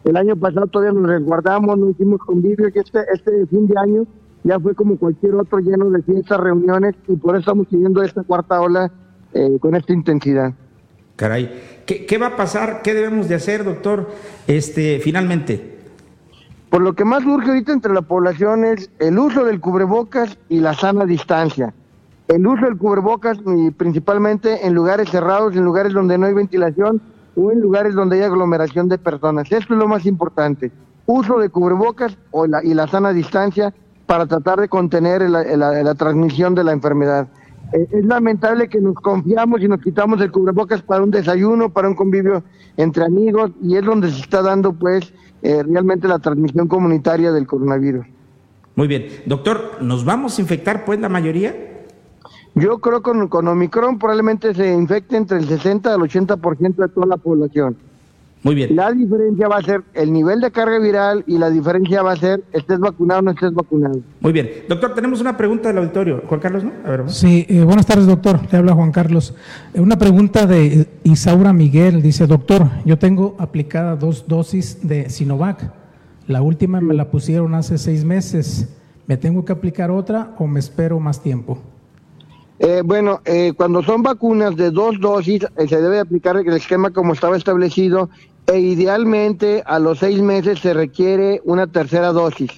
[0.04, 4.06] El año pasado todavía nos resguardamos, no hicimos convivio, que este, este fin de año
[4.44, 8.22] ya fue como cualquier otro lleno de fiestas, reuniones, y por eso estamos siguiendo esta
[8.22, 8.90] cuarta ola
[9.34, 10.54] eh, con esta intensidad.
[11.18, 12.82] Caray, ¿Qué, va a pasar?
[12.82, 14.08] ¿Qué debemos de hacer, doctor?
[14.46, 15.78] Este, finalmente.
[16.70, 20.60] Por lo que más urge ahorita entre la población es el uso del cubrebocas y
[20.60, 21.74] la sana distancia.
[22.28, 27.00] El uso del cubrebocas y principalmente en lugares cerrados, en lugares donde no hay ventilación
[27.34, 29.50] o en lugares donde hay aglomeración de personas.
[29.50, 30.70] Esto es lo más importante.
[31.06, 33.74] Uso de cubrebocas o y la sana distancia
[34.06, 37.28] para tratar de contener la, transmisión de la enfermedad.
[37.72, 41.88] Eh, es lamentable que nos confiamos y nos quitamos el cubrebocas para un desayuno, para
[41.88, 42.42] un convivio
[42.76, 47.46] entre amigos, y es donde se está dando, pues, eh, realmente la transmisión comunitaria del
[47.46, 48.06] coronavirus.
[48.74, 49.06] Muy bien.
[49.26, 51.84] Doctor, ¿nos vamos a infectar, pues, la mayoría?
[52.54, 56.88] Yo creo que con, con Omicron probablemente se infecte entre el 60 al 80% de
[56.88, 57.76] toda la población.
[58.42, 58.76] Muy bien.
[58.76, 62.16] La diferencia va a ser el nivel de carga viral y la diferencia va a
[62.16, 64.00] ser estés vacunado o no estés vacunado.
[64.20, 64.48] Muy bien.
[64.68, 66.22] Doctor, tenemos una pregunta del auditorio.
[66.26, 66.72] Juan Carlos, ¿no?
[66.84, 68.40] A ver, sí, eh, buenas tardes, doctor.
[68.50, 69.34] Le habla Juan Carlos.
[69.74, 72.00] Eh, una pregunta de Isaura Miguel.
[72.00, 75.72] Dice, doctor, yo tengo aplicada dos dosis de Sinovac.
[76.28, 78.68] La última me la pusieron hace seis meses.
[79.06, 81.58] ¿Me tengo que aplicar otra o me espero más tiempo?
[82.58, 86.90] Eh, bueno, eh, cuando son vacunas de dos dosis, eh, se debe aplicar el esquema
[86.90, 88.10] como estaba establecido
[88.46, 92.50] e idealmente a los seis meses se requiere una tercera dosis,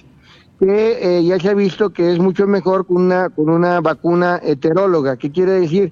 [0.59, 5.17] que ya se ha visto que es mucho mejor con una, con una vacuna heteróloga.
[5.17, 5.91] ¿Qué quiere decir?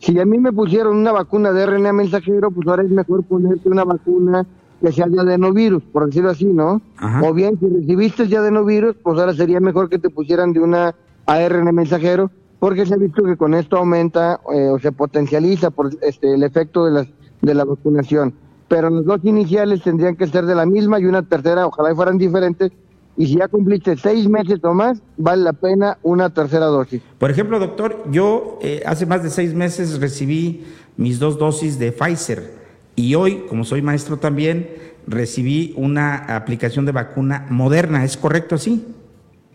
[0.00, 3.68] Si a mí me pusieron una vacuna de RNA mensajero, pues ahora es mejor ponerte
[3.68, 4.44] una vacuna
[4.82, 6.82] que sea de adenovirus, por decirlo así, ¿no?
[7.22, 10.94] O bien, si recibiste ya adenovirus, pues ahora sería mejor que te pusieran de una
[11.26, 15.90] ARN mensajero porque se ha visto que con esto aumenta eh, o se potencializa por
[16.02, 17.08] este, el efecto de, las,
[17.42, 18.34] de la vacunación.
[18.68, 22.18] Pero los dos iniciales tendrían que ser de la misma y una tercera, ojalá fueran
[22.18, 22.72] diferentes,
[23.16, 27.00] y si ya cumpliste seis meses o más, vale la pena una tercera dosis.
[27.18, 30.64] Por ejemplo, doctor, yo eh, hace más de seis meses recibí
[30.96, 32.54] mis dos dosis de Pfizer
[32.94, 34.68] y hoy, como soy maestro también,
[35.06, 38.04] recibí una aplicación de vacuna moderna.
[38.04, 38.84] ¿Es correcto así?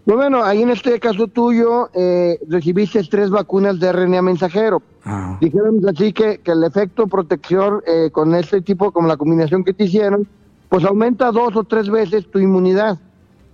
[0.06, 4.82] Pues bueno, ahí en este caso tuyo eh, recibiste tres vacunas de RNA mensajero.
[5.06, 5.38] Ah.
[5.40, 9.74] Dijéramos así que, que, el efecto protección eh, con este tipo, como la combinación que
[9.74, 10.28] te hicieron,
[10.70, 12.98] pues aumenta dos o tres veces tu inmunidad.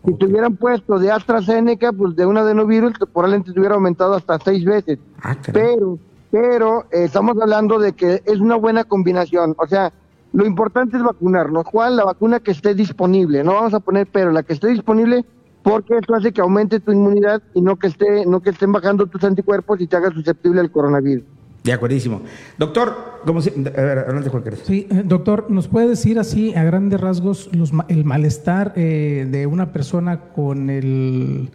[0.06, 4.40] Si te hubieran puesto de AstraZeneca, pues de un adenovirus, probablemente te hubiera aumentado hasta
[4.40, 5.00] seis veces.
[5.22, 6.00] Ah, pero,
[6.32, 9.54] pero eh, estamos hablando de que es una buena combinación.
[9.58, 9.92] O sea,
[10.32, 11.66] lo importante es vacunarnos.
[11.66, 11.98] ¿Cuál?
[11.98, 13.44] La vacuna que esté disponible.
[13.44, 15.26] No vamos a poner pero, la que esté disponible
[15.68, 19.06] porque eso hace que aumente tu inmunidad y no que esté no que estén bajando
[19.08, 21.26] tus anticuerpos y te hagas susceptible al coronavirus.
[21.66, 22.22] De acuerdísimo.
[22.58, 24.44] Doctor, ¿cómo se, a ver, adelante Juan.
[24.64, 29.46] Sí, eh, doctor, ¿nos puede decir así a grandes rasgos los, el malestar eh, de
[29.46, 31.50] una persona con el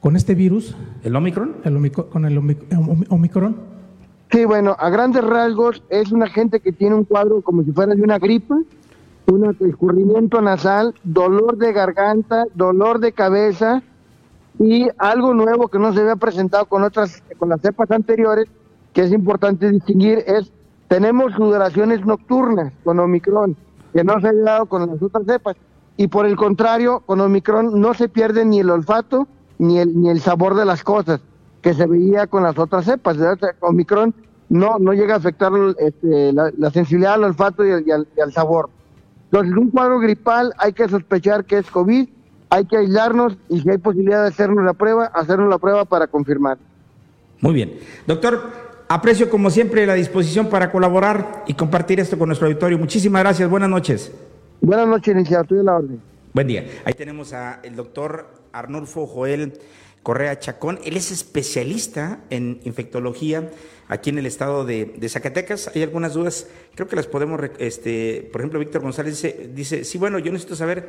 [0.00, 0.74] con este virus?
[1.04, 1.56] ¿El Omicron?
[1.64, 2.38] El con el
[3.10, 3.56] Omicron.
[4.30, 7.94] Sí, bueno, a grandes rasgos es una gente que tiene un cuadro como si fuera
[7.94, 8.56] de una gripa,
[9.28, 13.82] un escurrimiento nasal, dolor de garganta, dolor de cabeza
[14.58, 18.46] y algo nuevo que no se había presentado con otras, con las cepas anteriores,
[18.92, 20.50] que es importante distinguir, es
[20.88, 23.54] tenemos sudoraciones nocturnas con Omicron,
[23.92, 25.56] que no se ha dado con las otras cepas.
[25.98, 30.08] Y por el contrario, con Omicron no se pierde ni el olfato ni el, ni
[30.08, 31.20] el sabor de las cosas
[31.60, 33.18] que se veía con las otras cepas.
[33.60, 34.14] Omicron
[34.48, 38.70] no, no llega a afectar este, la, sensibilidad al olfato y y al sabor.
[39.30, 42.08] Entonces, un cuadro gripal hay que sospechar que es COVID,
[42.50, 46.06] hay que aislarnos y si hay posibilidad de hacernos la prueba, hacernos la prueba para
[46.06, 46.56] confirmar.
[47.40, 47.78] Muy bien.
[48.06, 48.50] Doctor,
[48.88, 52.78] aprecio como siempre la disposición para colaborar y compartir esto con nuestro auditorio.
[52.78, 53.50] Muchísimas gracias.
[53.50, 54.12] Buenas noches.
[54.60, 55.42] Buenas noches, iniciado.
[55.42, 56.00] Estoy de la orden.
[56.32, 56.66] Buen día.
[56.84, 59.52] Ahí tenemos al doctor Arnulfo Joel
[60.02, 60.78] Correa Chacón.
[60.84, 63.50] Él es especialista en infectología
[63.88, 65.70] aquí en el estado de, Zacatecas.
[65.74, 69.98] Hay algunas dudas, creo que las podemos, este, por ejemplo, Víctor González dice, dice, sí,
[69.98, 70.88] bueno, yo necesito saber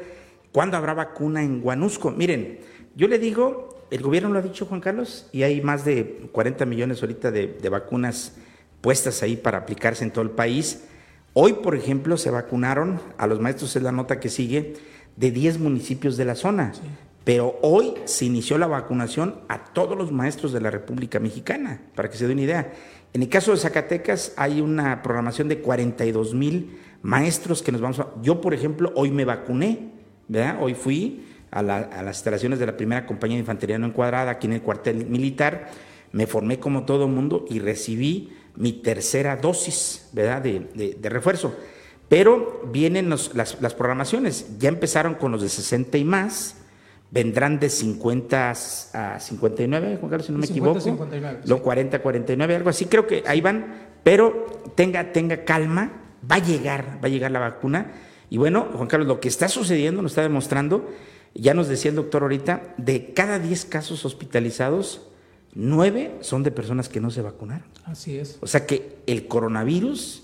[0.52, 2.12] cuándo habrá vacuna en Guanusco.
[2.12, 2.60] Miren,
[2.96, 6.66] yo le digo, el gobierno lo ha dicho, Juan Carlos, y hay más de 40
[6.66, 8.36] millones ahorita de, vacunas
[8.82, 10.86] puestas ahí para aplicarse en todo el país.
[11.34, 14.76] Hoy, por ejemplo, se vacunaron a los maestros, es la nota que sigue,
[15.16, 16.72] de 10 municipios de la zona.
[17.24, 22.10] Pero hoy se inició la vacunación a todos los maestros de la República Mexicana, para
[22.10, 22.74] que se dé una idea.
[23.14, 28.00] En el caso de Zacatecas hay una programación de 42 mil maestros que nos vamos
[28.00, 28.10] a...
[28.22, 29.90] Yo, por ejemplo, hoy me vacuné,
[30.28, 30.58] ¿verdad?
[30.62, 34.54] Hoy fui a, las instalaciones de la primera compañía de infantería no encuadrada aquí en
[34.54, 35.70] el cuartel militar,
[36.12, 40.42] me formé como todo mundo y recibí mi tercera dosis, ¿verdad?
[40.42, 41.56] De, refuerzo.
[42.08, 46.59] Pero vienen las, las programaciones, ya empezaron con los de 60 y más,
[47.12, 48.54] vendrán de 50
[48.94, 50.82] a 59, Juan Carlos, si no me 50, equivoco.
[50.82, 54.46] 59, Lo 40, 49, algo así, creo que ahí van, pero
[54.76, 55.92] tenga, tenga calma,
[56.30, 57.94] va a llegar, va a llegar la vacuna.
[58.30, 60.88] Y bueno, Juan Carlos, lo que está sucediendo nos está demostrando,
[61.34, 65.08] ya nos decía el doctor ahorita, de cada 10 casos hospitalizados,
[65.56, 67.68] 9 son de personas que no se vacunaron.
[67.86, 68.38] Así es.
[68.42, 70.24] O sea que el coronavirus,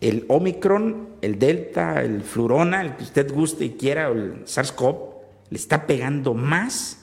[0.00, 5.11] el Omicron, el Delta, el Flurona, el que usted guste y quiera, o el SARS-CoV,
[5.52, 6.96] le está pegando más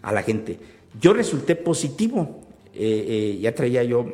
[0.00, 0.60] a la gente.
[1.00, 2.40] Yo resulté positivo,
[2.72, 4.06] eh, eh, ya traía yo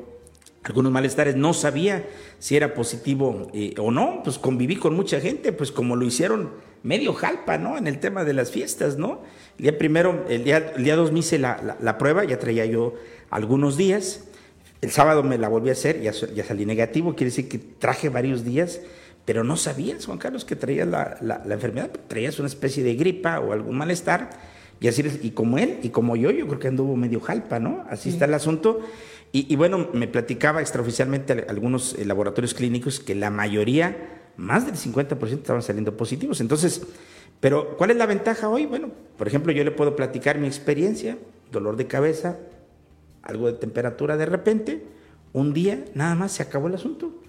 [0.62, 5.52] algunos malestares, no sabía si era positivo eh, o no, pues conviví con mucha gente,
[5.52, 6.52] pues como lo hicieron
[6.82, 7.76] medio jalpa, ¿no?
[7.76, 9.20] En el tema de las fiestas, ¿no?
[9.58, 12.94] El día primero, el día, el día dos me hice la, prueba, ya traía yo
[13.28, 14.24] algunos días,
[14.80, 18.08] el sábado me la volví a hacer, ya, ya salí negativo, quiere decir que traje
[18.08, 18.80] varios días,
[19.24, 23.40] pero no sabías, Juan Carlos, que traías la, la, enfermedad, traías una especie de gripa
[23.40, 24.30] o algún malestar,
[24.80, 27.84] y así y como él y como yo, yo creo que anduvo medio jalpa, ¿no?
[27.88, 28.80] Así está el asunto.
[29.34, 35.38] Y, bueno, me platicaba extraoficialmente algunos eh, laboratorios clínicos que la mayoría, más del 50%
[35.38, 36.42] estaban saliendo positivos.
[36.42, 36.82] Entonces,
[37.40, 38.66] pero ¿cuál es la ventaja hoy?
[38.66, 41.16] Bueno, por ejemplo, yo le puedo platicar mi experiencia,
[41.50, 42.40] dolor de cabeza,
[43.22, 44.84] algo de temperatura de repente,
[45.32, 47.22] un día nada más se acabó el asunto.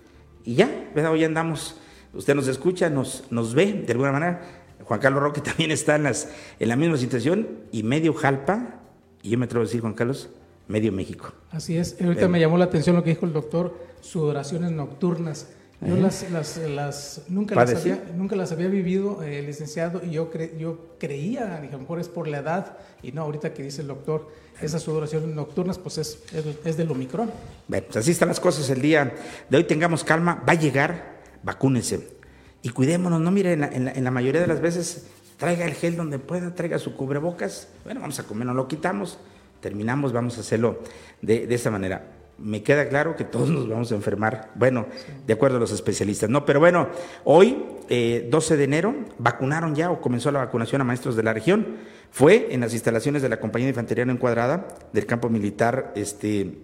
[0.43, 1.13] Y ya, ¿verdad?
[1.13, 1.79] Hoy andamos
[2.13, 4.41] usted nos escucha, nos, nos ve de alguna manera.
[4.84, 8.80] Juan Carlos Roque también está en, las, en la misma situación y medio Jalpa,
[9.21, 10.30] y yo me atrevo a decir, Juan Carlos,
[10.67, 11.32] medio México.
[11.52, 11.97] Así es.
[12.02, 15.47] Ahorita me llamó la atención lo que dijo el doctor, sudoraciones nocturnas.
[15.86, 20.32] Yo las, las, las, nunca, las había, nunca las había vivido, eh, licenciado, y yo,
[20.32, 23.63] cre, yo creía, dije, a lo mejor es por la edad, y no, ahorita que
[23.63, 24.30] dice el doctor,
[24.62, 27.30] esas sudoraciones nocturnas, pues es, es, es del Omicron.
[27.67, 29.13] Bueno, pues así están las cosas el día
[29.49, 31.12] de hoy, tengamos calma, va a llegar
[31.43, 32.17] vacúnense.
[32.62, 36.56] Y cuidémonos, no mire, en la, mayoría de las veces traiga el gel donde pueda,
[36.56, 37.67] traiga su cubrebocas.
[37.84, 39.19] Bueno, vamos a comer, no lo quitamos,
[39.60, 40.79] terminamos, vamos a hacerlo
[41.21, 44.51] de, de esa manera me queda claro que todos nos vamos a enfermar.
[44.56, 44.88] Bueno,
[45.25, 46.29] de acuerdo a los especialistas.
[46.29, 46.89] No, pero bueno,
[47.23, 51.34] hoy, 12 eh, de enero, vacunaron ya o comenzó la vacunación a maestros de la
[51.34, 51.77] región.
[52.12, 56.58] Fue en las instalaciones de la Compañía de Infantería no Encuadrada del campo militar este,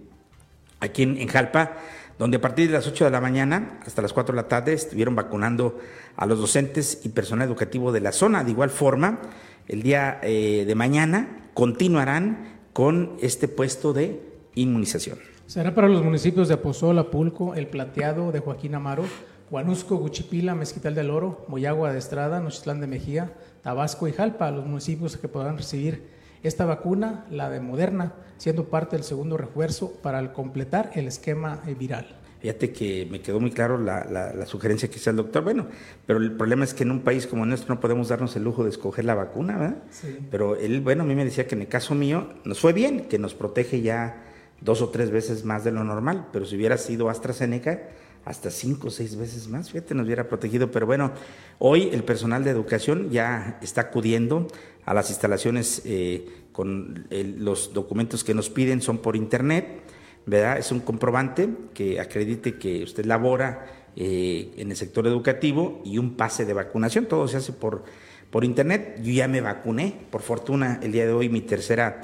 [0.80, 1.76] aquí en, Jalpa,
[2.20, 4.74] donde a partir de las 8 de la mañana hasta las 4 de la tarde
[4.74, 5.78] estuvieron vacunando
[6.16, 8.44] a los docentes y personal educativo de la zona.
[8.44, 9.20] De igual forma,
[9.68, 14.20] el día eh, de mañana continuarán con este puesto de
[14.54, 15.18] inmunización.
[15.46, 19.04] Será para los municipios de Apozola, Pulco, El Plateado de Joaquín Amaro,
[19.50, 24.66] Huanusco, Guchipila, Mezquital del Oro, Moyagua de Estrada, Nochitlán de Mejía, Tabasco y Jalpa, los
[24.66, 26.02] municipios que podrán recibir
[26.42, 32.16] esta vacuna, la de Moderna, siendo parte del segundo refuerzo para completar el esquema viral.
[32.40, 35.44] Fíjate que me quedó muy claro la, sugerencia que hizo el doctor.
[35.44, 35.66] Bueno,
[36.06, 38.64] pero el problema es que en un país como nuestro no podemos darnos el lujo
[38.64, 39.76] de escoger la vacuna, ¿verdad?
[39.90, 40.18] Sí.
[40.30, 43.08] Pero él, bueno, a mí me decía que en el caso mío nos fue bien,
[43.08, 44.24] que nos protege ya
[44.62, 47.82] dos o tres veces más de lo normal, pero si hubiera sido AstraZeneca,
[48.24, 50.70] hasta cinco o seis veces más, fíjate, nos hubiera protegido.
[50.70, 51.12] Pero bueno,
[51.58, 54.46] hoy el personal de educación ya está acudiendo
[54.84, 59.82] a las instalaciones eh, con los documentos que nos piden, son por internet,
[60.26, 60.58] ¿verdad?
[60.58, 63.66] Es un comprobante que acredite que usted labora
[63.96, 67.84] eh, en el sector educativo y un pase de vacunación, todo se hace por,
[68.30, 69.00] por internet.
[69.02, 72.00] Yo ya me vacuné, por fortuna, el día de hoy mi tercera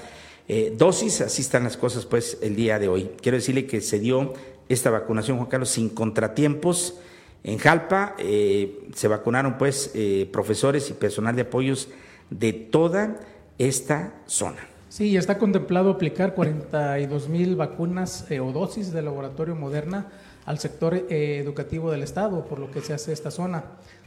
[0.48, 3.10] eh, dosis, así están las cosas pues el día de hoy.
[3.20, 4.34] Quiero decirle que se dio
[4.68, 6.98] esta vacunación, Juan Carlos, sin contratiempos.
[7.42, 11.88] En Jalpa eh, se vacunaron pues eh, profesores y personal de apoyos
[12.30, 13.16] de toda
[13.58, 14.58] esta zona.
[14.88, 20.06] Sí, está contemplado aplicar 42 mil vacunas o dosis de laboratorio Moderna
[20.46, 23.64] al sector educativo del Estado, por lo que se hace esta zona.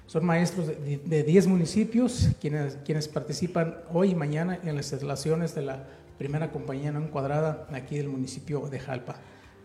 [0.08, 5.62] Son maestros de 10 municipios quienes, quienes participan hoy y mañana en las instalaciones de
[5.62, 5.84] la
[6.17, 9.17] primera compañía no encuadrada aquí del municipio de Jalpa.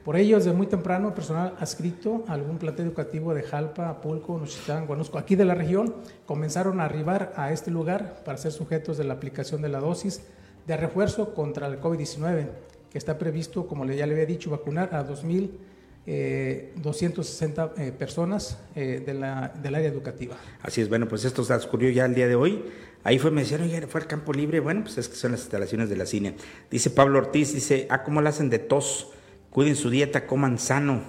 [0.04, 4.86] Por ello, desde muy temprano, personal adscrito a algún plantel educativo de Jalpa, Pulco, Nochitlán,
[4.86, 5.94] Guanusco, aquí de la región,
[6.26, 10.20] comenzaron a arribar a este lugar para ser sujetos de la aplicación de la dosis
[10.66, 12.48] de refuerzo contra el COVID-19,
[12.90, 15.56] que está previsto, como ya le había dicho, vacunar a 2.260
[16.06, 16.72] eh,
[17.78, 20.36] eh, personas eh, de la, del área educativa.
[20.60, 22.62] Así es, bueno, pues esto se ocurrió ya el día de hoy.
[23.04, 24.60] Ahí fue, me decían, oye, fue al campo libre.
[24.60, 26.36] Bueno, pues es que son las instalaciones de la cine.
[26.70, 29.08] Dice Pablo Ortiz, dice, ah, ¿cómo la hacen de tos?
[29.54, 31.00] Cuiden su dieta, coman sano.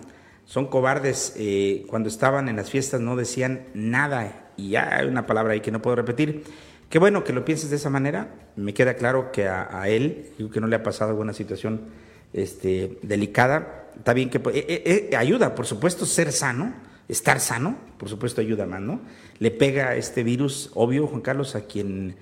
[0.46, 1.34] Son cobardes.
[1.36, 4.52] Eh, cuando estaban en las fiestas no decían nada.
[4.56, 6.44] Y ya hay una palabra ahí que no puedo repetir.
[6.88, 8.36] Qué bueno que lo pienses de esa manera.
[8.56, 11.86] Me queda claro que a, él, digo que no le ha pasado alguna situación
[12.34, 13.88] este, delicada.
[13.98, 16.72] Está bien que eh, eh, ayuda, por supuesto, ser sano
[17.08, 19.00] estar sano, por supuesto ayuda más, ¿no?
[19.40, 22.16] Le pega este virus, obvio, Juan Carlos, a quien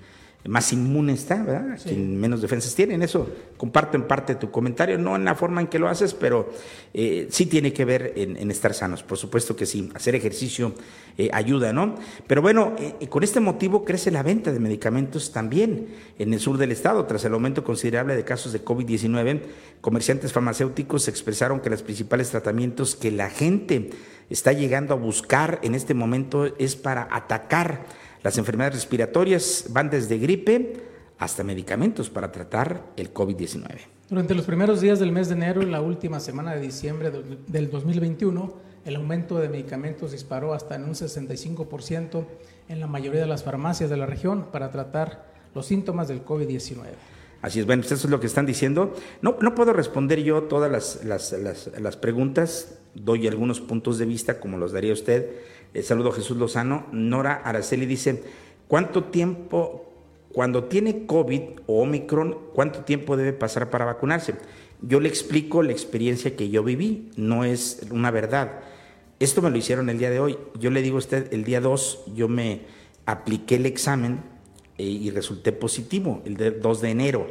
[0.46, 1.78] más inmune está, ¿verdad?
[1.82, 2.94] Quien menos defensas tiene.
[2.94, 6.12] En eso comparto en parte tu comentario, no en la forma en que lo haces,
[6.12, 6.50] pero
[6.92, 9.02] eh, sí tiene que ver en, estar sanos.
[9.02, 10.74] Por supuesto que sí, hacer ejercicio
[11.16, 11.94] eh, ayuda, ¿no?
[12.26, 16.58] Pero bueno, eh, con este motivo crece la venta de medicamentos también en el sur
[16.58, 17.06] del estado.
[17.06, 19.40] Tras el aumento considerable de casos de COVID-19,
[19.80, 23.90] comerciantes farmacéuticos expresaron que los principales tratamientos que la gente
[24.28, 27.86] está llegando a buscar en este momento es para atacar
[28.24, 30.80] las enfermedades respiratorias van desde gripe
[31.18, 33.66] hasta medicamentos para tratar el COVID-19.
[34.08, 37.12] Durante los primeros días del mes de enero y la última semana de diciembre
[37.46, 38.54] del 2021,
[38.86, 42.24] el aumento de medicamentos disparó hasta en un 65%
[42.68, 46.78] en la mayoría de las farmacias de la región para tratar los síntomas del COVID-19.
[47.42, 48.94] Así es, bueno, eso es lo que están diciendo.
[49.20, 51.32] No, no puedo responder yo todas las, las,
[51.78, 55.30] las preguntas, doy algunos puntos de vista como los daría usted
[55.74, 56.86] eh, saludo Jesús Lozano.
[56.92, 58.22] Nora Araceli dice,
[58.68, 59.92] ¿cuánto tiempo,
[60.32, 64.36] cuando tiene COVID o Omicron, cuánto tiempo debe pasar para vacunarse?
[64.80, 68.60] Yo le explico la experiencia que yo viví, no es una verdad.
[69.18, 70.38] Esto me lo hicieron el día de hoy.
[70.58, 72.62] Yo le digo a usted, el día 2 yo me
[73.06, 74.20] apliqué el examen
[74.78, 77.26] eh, y resulté positivo, el 2 de enero.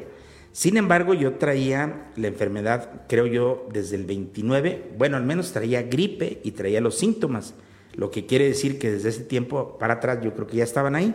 [0.51, 5.82] Sin embargo, yo traía la enfermedad, creo yo, desde el 29, bueno, al menos traía
[5.84, 7.55] gripe y traía los síntomas
[7.94, 10.96] lo que quiere decir que desde ese tiempo para atrás yo creo que ya estaban
[10.96, 11.14] ahí.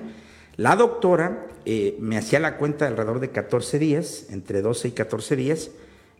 [0.57, 4.91] La doctora eh, me hacía la cuenta de alrededor de 14 días, entre 12 y
[4.91, 5.70] 14 días,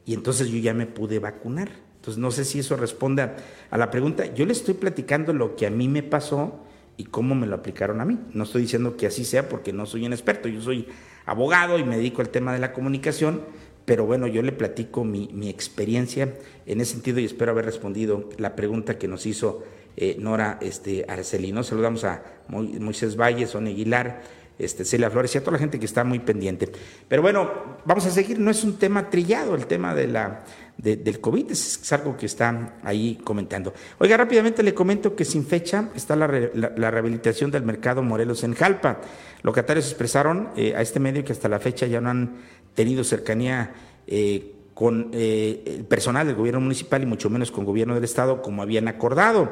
[0.05, 1.71] y entonces yo ya me pude vacunar.
[1.97, 3.23] Entonces no sé si eso responde
[3.71, 4.33] a, la pregunta.
[4.33, 6.65] Yo le estoy platicando lo que a mí me pasó
[6.97, 8.19] y cómo me lo aplicaron a mí.
[8.33, 10.87] No estoy diciendo que así sea porque no soy un experto, yo soy
[11.27, 13.43] abogado y me dedico al tema de la comunicación,
[13.85, 16.35] pero bueno, yo le platico mi, mi experiencia
[16.65, 19.65] en ese sentido y espero haber respondido la pregunta que nos hizo
[20.01, 21.65] eh, Nora este, Arcelino.
[21.65, 24.23] Saludamos a Moisés Valle, Son Aguilar,
[24.57, 26.71] este, Celia Flores y a toda la gente que está muy pendiente.
[27.09, 27.51] Pero bueno,
[27.85, 30.45] vamos a seguir, no es un tema trillado el tema de la,
[30.77, 33.75] del COVID, es, algo que están ahí comentando.
[33.99, 39.01] Oiga, rápidamente le comento que sin fecha está la, rehabilitación del mercado Morelos en Jalpa.
[39.43, 42.37] Locatarios expresaron eh, a este medio que hasta la fecha ya no han
[42.75, 43.73] tenido cercanía
[44.07, 48.43] eh, con el personal del gobierno municipal y mucho menos con el gobierno del estado
[48.43, 49.51] como habían acordado.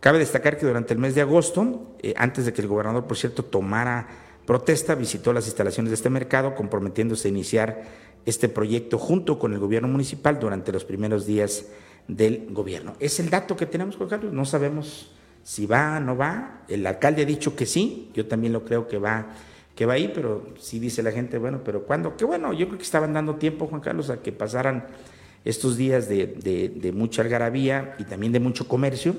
[0.00, 3.44] Cabe destacar que durante el mes de agosto, antes de que el gobernador, por cierto,
[3.44, 4.06] tomara
[4.44, 7.82] protesta, visitó las instalaciones de este mercado comprometiéndose a iniciar
[8.24, 11.66] este proyecto junto con el gobierno municipal durante los primeros días
[12.08, 12.94] del gobierno.
[13.00, 16.62] Es el dato que tenemos, Juan Carlos, no sabemos si va o no va.
[16.68, 19.26] El alcalde ha dicho que sí, yo también lo creo que va
[19.74, 22.16] que va ahí, pero sí dice la gente, bueno, pero ¿cuándo?
[22.16, 24.86] Que bueno, yo creo que estaban dando tiempo, Juan Carlos, a que pasaran
[25.44, 29.16] estos días de mucha algarabía y también de mucho comercio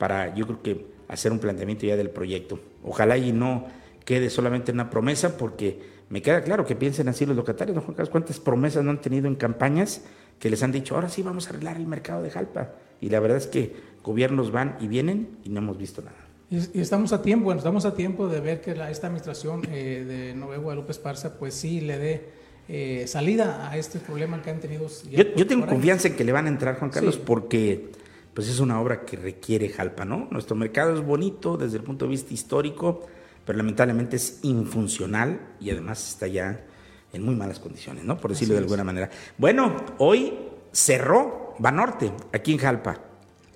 [0.00, 2.58] para, yo creo que, hacer un planteamiento ya del proyecto.
[2.82, 3.66] Ojalá y no
[4.04, 5.78] quede solamente una promesa, porque
[6.08, 8.10] me queda claro que piensen así los locatarios, ¿no, Juan Carlos?
[8.10, 10.04] ¿Cuántas promesas no han tenido en campañas
[10.38, 12.70] que les han dicho, ahora sí vamos a arreglar el mercado de Jalpa?
[13.00, 16.16] Y la verdad es que gobiernos van y vienen y no hemos visto nada.
[16.48, 20.34] Y, estamos a tiempo, bueno, estamos a tiempo de ver que esta administración eh, de
[20.34, 22.24] Nuevo López Parza, pues sí le dé
[22.68, 24.86] eh, salida a este problema que han tenido.
[25.10, 27.90] Yo, tengo confianza en que le van a entrar, Juan Carlos, porque
[28.34, 30.28] pues es una obra que requiere Jalpa, ¿no?
[30.30, 33.06] Nuestro mercado es bonito desde el punto de vista histórico,
[33.44, 36.60] pero lamentablemente es infuncional y además está ya
[37.12, 38.18] en muy malas condiciones, ¿no?
[38.18, 39.10] Por decirlo de alguna manera.
[39.36, 40.34] Bueno, hoy
[40.72, 43.00] cerró Banorte, aquí en Jalpa.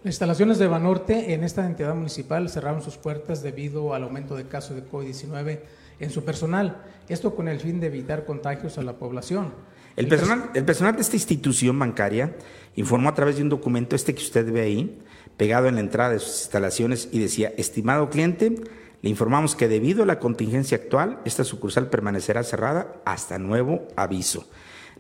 [0.03, 4.45] Las instalaciones de Banorte en esta entidad municipal cerraron sus puertas debido al aumento de
[4.45, 5.61] casos de COVID-19
[6.01, 6.83] en su personal.
[7.09, 9.53] Esto con el fin de evitar contagios a la población.
[9.97, 12.35] El personal, el personal de esta institución bancaria
[12.77, 14.99] informó a través de un documento, este que usted ve ahí,
[15.37, 18.55] pegado en la entrada de sus instalaciones y decía, estimado cliente,
[19.03, 24.49] le informamos que debido a la contingencia actual, esta sucursal permanecerá cerrada hasta nuevo aviso.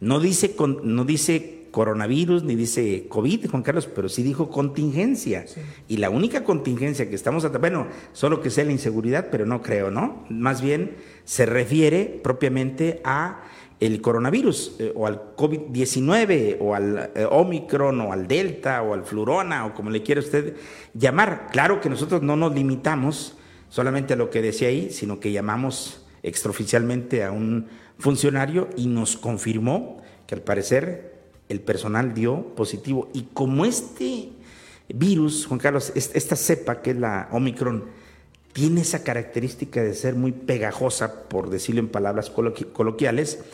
[0.00, 5.44] No dice, no dice coronavirus ni dice COVID, Juan Carlos, pero sí dijo contingencia.
[5.88, 9.90] Y la única contingencia que estamos, bueno, solo que sea la inseguridad, pero no creo,
[9.90, 10.24] ¿no?
[10.28, 13.42] Más bien se refiere propiamente a
[13.80, 19.04] el coronavirus eh, o al COVID-19 o al eh, Omicron o al Delta o al
[19.04, 20.56] Flurona o como le quiera usted
[20.94, 21.48] llamar.
[21.52, 23.36] Claro que nosotros no nos limitamos
[23.68, 27.66] solamente a lo que decía ahí, sino que llamamos extraoficialmente a un
[27.98, 31.14] funcionario y nos confirmó que al parecer
[31.48, 33.10] el personal dio positivo.
[33.12, 34.30] Y como este
[34.88, 37.84] virus, Juan Carlos, esta cepa que es la Omicron,
[38.52, 43.44] tiene esa característica de ser muy pegajosa, por decirlo en palabras coloquiales,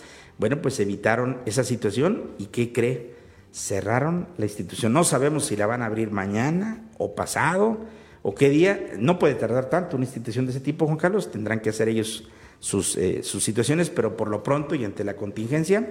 [0.40, 3.14] bueno, pues evitaron esa situación y ¿qué cree?
[3.52, 4.92] Cerraron la institución.
[4.92, 7.78] No sabemos si la van a abrir mañana o pasado
[8.22, 11.60] o qué día, no puede tardar tanto una institución de ese tipo, Juan Carlos, tendrán
[11.60, 12.28] que hacer ellos
[12.58, 15.88] sus, eh, sus situaciones, pero por lo pronto y ante la contingencia,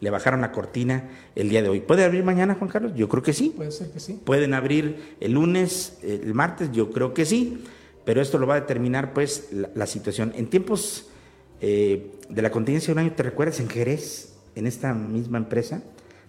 [0.00, 1.80] le bajaron la cortina el día de hoy.
[1.80, 2.92] ¿Puede abrir mañana, Juan Carlos?
[2.96, 3.52] Yo creo que sí.
[3.54, 4.20] Puede ser que sí.
[4.24, 6.72] ¿Pueden abrir el lunes, el martes?
[6.72, 7.62] Yo creo que sí,
[8.04, 10.32] pero esto lo va a determinar pues la, situación.
[10.34, 11.06] En tiempos
[11.64, 15.80] eh, de la contingencia de un año, ¿te recuerdas en Jerez, en esta misma empresa?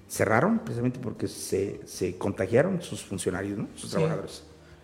[0.08, 3.68] Cerraron precisamente porque se, se contagiaron sus funcionarios, ¿no?
[3.76, 4.44] sus trabajadores.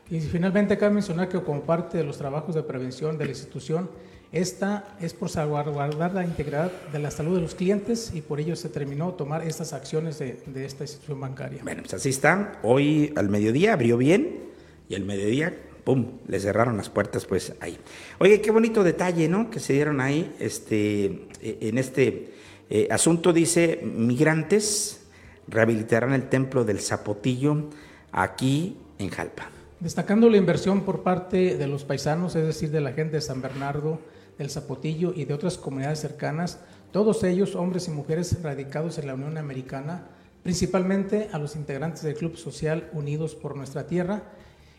[0.10, 3.92] Y finalmente cabe mencionar que como parte de los trabajos de prevención de la institución,
[4.32, 8.56] esta es por salvaguardar la integridad de la salud de los clientes y por ello
[8.56, 11.62] se terminó tomar estas acciones de, de esta institución bancaria.
[11.62, 12.60] Bueno, pues así está.
[12.64, 14.50] Hoy al mediodía abrió bien
[14.88, 15.56] y al mediodía,
[15.90, 17.76] ¡pum!, le cerraron las puertas pues ahí.
[18.20, 22.32] Oye, qué bonito detalle, ¿no?, que se dieron ahí este, en este
[22.70, 23.34] eh, asunto.
[23.34, 25.08] Dice, migrantes
[25.48, 27.70] rehabilitarán el templo del Zapotillo
[28.12, 29.50] aquí en Jalpa.
[29.80, 33.42] Destacando la inversión por parte de los paisanos, es decir, de la gente de San
[33.42, 34.00] Bernardo,
[34.38, 36.60] del Zapotillo y de otras comunidades cercanas,
[36.92, 40.06] todos ellos hombres y mujeres radicados en la Unión Americana,
[40.44, 44.22] principalmente a los integrantes del Club Social Unidos por Nuestra Tierra,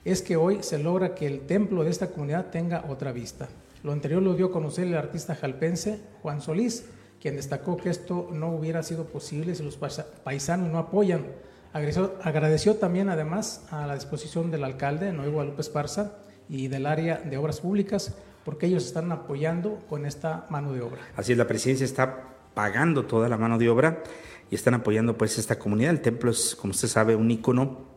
[0.05, 3.48] es que hoy se logra que el templo de esta comunidad tenga otra vista.
[3.82, 6.84] Lo anterior lo dio a conocer el artista jalpense Juan Solís,
[7.20, 11.24] quien destacó que esto no hubiera sido posible si los paisanos no apoyan
[11.72, 16.16] Agradeció, también además a la disposición del alcalde, Noé Guadalupe Esparza,
[16.48, 21.01] y del área de obras públicas, porque ellos están apoyando con esta mano de obra.
[21.16, 22.24] Así es, la presidencia está
[22.55, 24.03] pagando toda la mano de obra
[24.51, 25.92] y están apoyando pues esta comunidad.
[25.92, 27.89] El templo es, como usted sabe, un ícono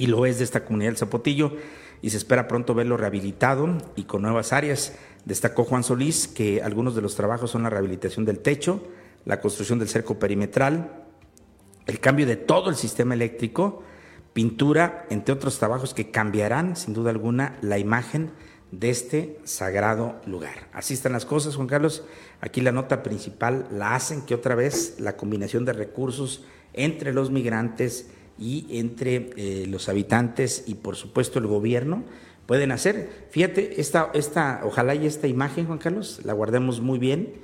[0.00, 1.52] y lo es de esta comunidad del Zapotillo
[2.00, 4.94] y se espera pronto verlo rehabilitado y con nuevas áreas.
[5.26, 8.82] Destacó Juan Solís que algunos de los trabajos son la rehabilitación del techo,
[9.26, 11.04] la construcción del cerco perimetral,
[11.86, 13.82] el cambio de todo el sistema eléctrico,
[14.32, 18.30] pintura, entre otros trabajos que cambiarán sin duda alguna la imagen
[18.70, 20.70] de este sagrado lugar.
[20.72, 22.04] Así están las cosas, Juan Carlos.
[22.40, 26.42] Aquí la nota principal la hacen que otra vez la combinación de recursos
[26.72, 28.08] entre los migrantes
[28.40, 32.04] y entre eh, los habitantes y por supuesto el gobierno
[32.46, 33.28] pueden hacer.
[33.30, 37.34] Fíjate, esta, esta, ojalá y esta imagen, Juan Carlos, la guardemos muy bien,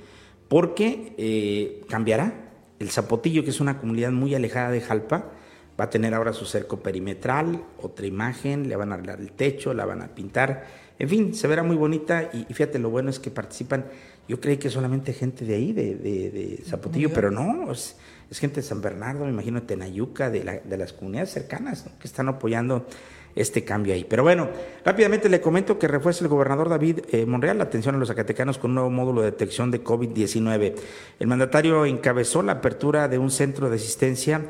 [0.49, 2.51] porque eh, cambiará.
[2.79, 5.31] El Zapotillo, que es una comunidad muy alejada de Jalpa,
[5.79, 9.73] va a tener ahora su cerco perimetral, otra imagen, le van a arreglar el techo,
[9.73, 10.65] la van a pintar,
[10.99, 13.85] en fin, se verá muy bonita y, fíjate, lo bueno es que participan,
[14.27, 17.95] yo creí que solamente gente de ahí, de, de, Zapotillo, pero no, es,
[18.31, 22.07] gente de San Bernardo, me imagino de Tenayuca, de, la, de las comunidades cercanas, que
[22.07, 22.85] están apoyando
[23.37, 24.05] este cambio ahí.
[24.07, 24.49] Pero bueno,
[24.83, 28.57] rápidamente le comento que refuerza el gobernador David eh, Monreal la atención a los zacatecanos
[28.57, 30.75] con un nuevo módulo de detección de COVID-19.
[31.19, 34.41] El mandatario encabezó la apertura de un centro de asistencia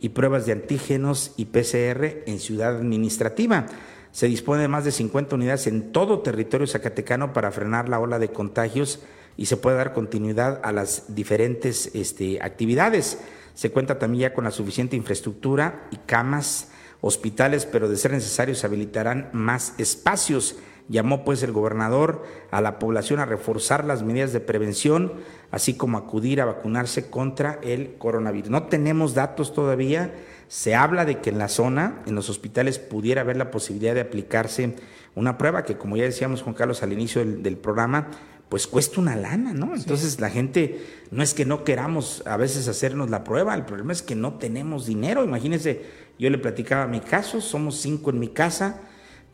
[0.00, 3.66] y pruebas de antígenos y PCR en Ciudad Administrativa.
[4.12, 8.18] Se dispone de más de 50 unidades en todo territorio zacatecano para frenar la ola
[8.18, 9.00] de contagios
[9.36, 13.18] y se puede dar continuidad a las diferentes este, actividades.
[13.54, 16.68] Se cuenta también ya con la suficiente infraestructura y camas
[17.00, 20.56] hospitales, pero de ser necesario se habilitarán más espacios.
[20.88, 25.14] Llamó pues el gobernador a la población a reforzar las medidas de prevención,
[25.50, 28.50] así como acudir a vacunarse contra el coronavirus.
[28.50, 30.14] No tenemos datos todavía.
[30.48, 34.02] Se habla de que en la zona, en los hospitales, pudiera haber la posibilidad de
[34.02, 34.76] aplicarse
[35.16, 38.10] una prueba que, como ya decíamos Juan Carlos al inicio del, programa,
[38.48, 39.74] pues cuesta una lana, ¿no?
[39.74, 43.92] Entonces la gente, no es que no queramos a veces hacernos la prueba, el problema
[43.92, 45.24] es que no tenemos dinero.
[45.24, 45.82] Imagínense,
[46.18, 48.80] yo le platicaba mi caso, somos cinco en mi casa,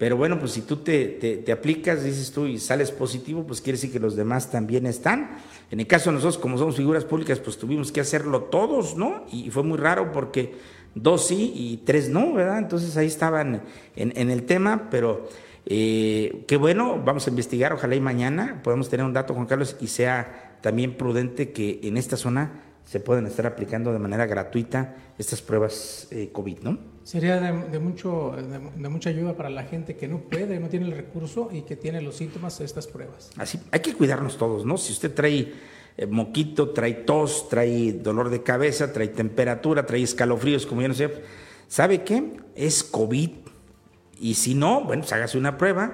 [0.03, 3.93] pero bueno, pues si tú te, aplicas, dices tú, y sales positivo, pues quiere decir
[3.93, 5.37] que los demás también están.
[5.71, 9.25] En el caso de nosotros, como somos figuras públicas, pues tuvimos que hacerlo todos, ¿no?
[9.31, 10.57] Y, fue muy raro porque
[10.97, 12.59] dos sí y tres no, ¿verdad?
[12.59, 13.63] Entonces ahí estaban
[13.95, 15.29] en, el tema, pero
[15.67, 19.77] eh, qué bueno, vamos a investigar, ojalá y mañana podamos tener un dato, Juan Carlos,
[19.81, 24.97] y sea también prudente que en esta zona se pueden estar aplicando de manera gratuita
[25.19, 26.79] estas pruebas eh, COVID, ¿no?
[27.05, 30.93] Sería de, mucho, de, mucha ayuda para la gente que no puede, no tiene el
[30.93, 33.31] recurso y que tiene los síntomas de estas pruebas.
[33.37, 34.77] Así, hay que cuidarnos todos, ¿no?
[34.77, 35.53] Si usted trae
[35.97, 40.95] eh, moquito, trae tos, trae dolor de cabeza, trae temperatura, trae escalofríos, como yo no
[40.95, 41.11] sé,
[41.69, 42.37] ¿sabe qué?
[42.55, 43.31] Es COVID.
[44.23, 45.93] Y si no, bueno, pues hágase una prueba,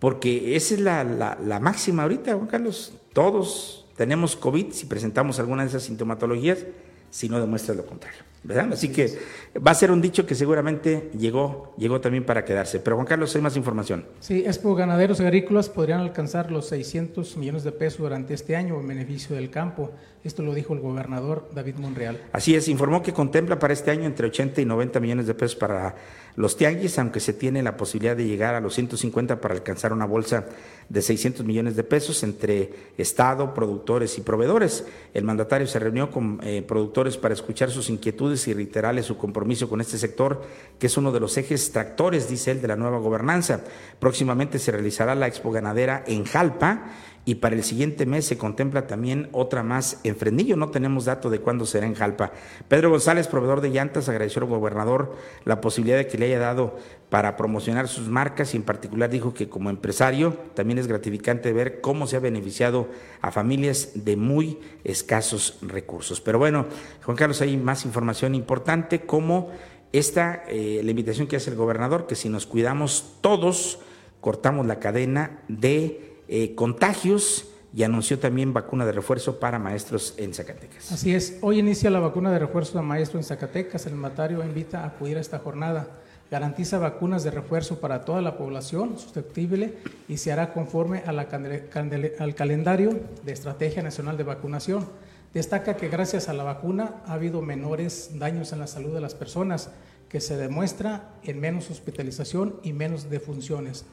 [0.00, 2.94] porque esa es la, la máxima ahorita, Juan Carlos.
[3.12, 6.64] Todos tenemos COVID si presentamos alguna de esas sintomatologías,
[7.10, 8.20] si no demuestra lo contrario.
[8.44, 8.72] ¿Verdad?
[8.72, 9.18] Así que
[9.66, 12.80] va a ser un dicho que seguramente llegó, llegó también para quedarse.
[12.80, 14.06] Pero Juan Carlos, hay más información.
[14.20, 18.86] Sí, Expo Ganaderos Agrícolas podrían alcanzar los 600 millones de pesos durante este año en
[18.86, 19.90] beneficio del campo.
[20.24, 22.20] Esto lo dijo el gobernador David Monreal.
[22.32, 25.56] Así es, informó que contempla para este año entre 80 y 90 millones de pesos
[25.56, 25.94] para
[26.34, 30.06] los tianguis, aunque se tiene la posibilidad de llegar a los 150 para alcanzar una
[30.06, 30.46] bolsa
[30.88, 34.84] de 600 millones de pesos entre Estado, productores y proveedores.
[35.14, 39.68] El mandatario se reunió con eh, productores para escuchar sus inquietudes y reiterarles su compromiso
[39.68, 40.42] con este sector,
[40.78, 43.62] que es uno de los ejes tractores, dice él, de la nueva gobernanza.
[43.98, 46.92] Próximamente se realizará la expo ganadera en Jalpa
[47.24, 50.56] y para el siguiente mes se contempla también otra más en Frenillo.
[50.56, 52.32] No tenemos dato de cuándo será en Jalpa.
[52.68, 55.14] Pedro González, proveedor de llantas, agradeció al gobernador
[55.44, 56.78] la posibilidad de que le haya dado
[57.10, 61.80] para promocionar sus marcas y en particular dijo que como empresario también es gratificante ver
[61.80, 62.88] cómo se ha beneficiado
[63.20, 66.20] a familias de muy escasos recursos.
[66.20, 66.66] Pero bueno,
[67.04, 69.50] Juan Carlos, hay más información importante como
[69.92, 73.80] esta, eh, la invitación que hace el gobernador, que si nos cuidamos todos,
[74.20, 80.32] cortamos la cadena de eh, contagios y anunció también vacuna de refuerzo para maestros en
[80.34, 80.92] Zacatecas.
[80.92, 83.86] Así es, hoy inicia la vacuna de refuerzo a maestros en Zacatecas.
[83.86, 85.88] El mandatario invita a acudir a esta jornada.
[86.30, 92.34] Garantiza vacunas de refuerzo para toda la población susceptible y se hará conforme a al
[92.34, 94.86] calendario de Estrategia Nacional de Vacunación.
[95.32, 99.14] Destaca que gracias a la vacuna ha habido menores daños en la salud de las
[99.14, 99.70] personas,
[100.08, 103.84] que se demuestra en menos hospitalización y menos defunciones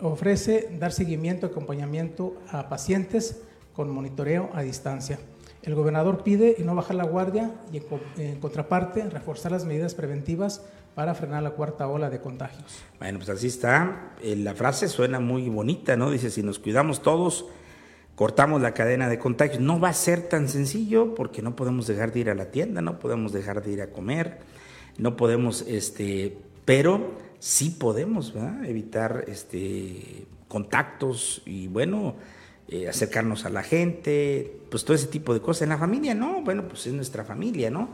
[0.00, 3.42] ofrece dar seguimiento y acompañamiento a pacientes
[3.74, 5.18] con monitoreo a distancia.
[5.62, 7.82] El gobernador pide no bajar la guardia y
[8.18, 10.62] en, contraparte reforzar las medidas preventivas
[10.94, 12.82] para frenar la cuarta ola de contagios.
[12.98, 14.14] Bueno, pues así está.
[14.22, 16.10] Eh, la frase suena muy bonita, ¿no?
[16.10, 17.46] Dice, si nos cuidamos todos,
[18.14, 19.60] cortamos la cadena de contagios.
[19.60, 22.80] No va a ser tan sencillo porque no podemos dejar de ir a la tienda,
[22.80, 24.38] no podemos dejar de ir a comer,
[24.98, 27.10] no podemos, este, pero
[27.46, 28.34] sí podemos
[28.64, 32.16] evitar este, contactos y bueno,
[32.66, 35.62] eh, acercarnos a la gente, pues todo ese tipo de cosas.
[35.62, 37.88] En la familia no, bueno, pues es nuestra familia, ¿no?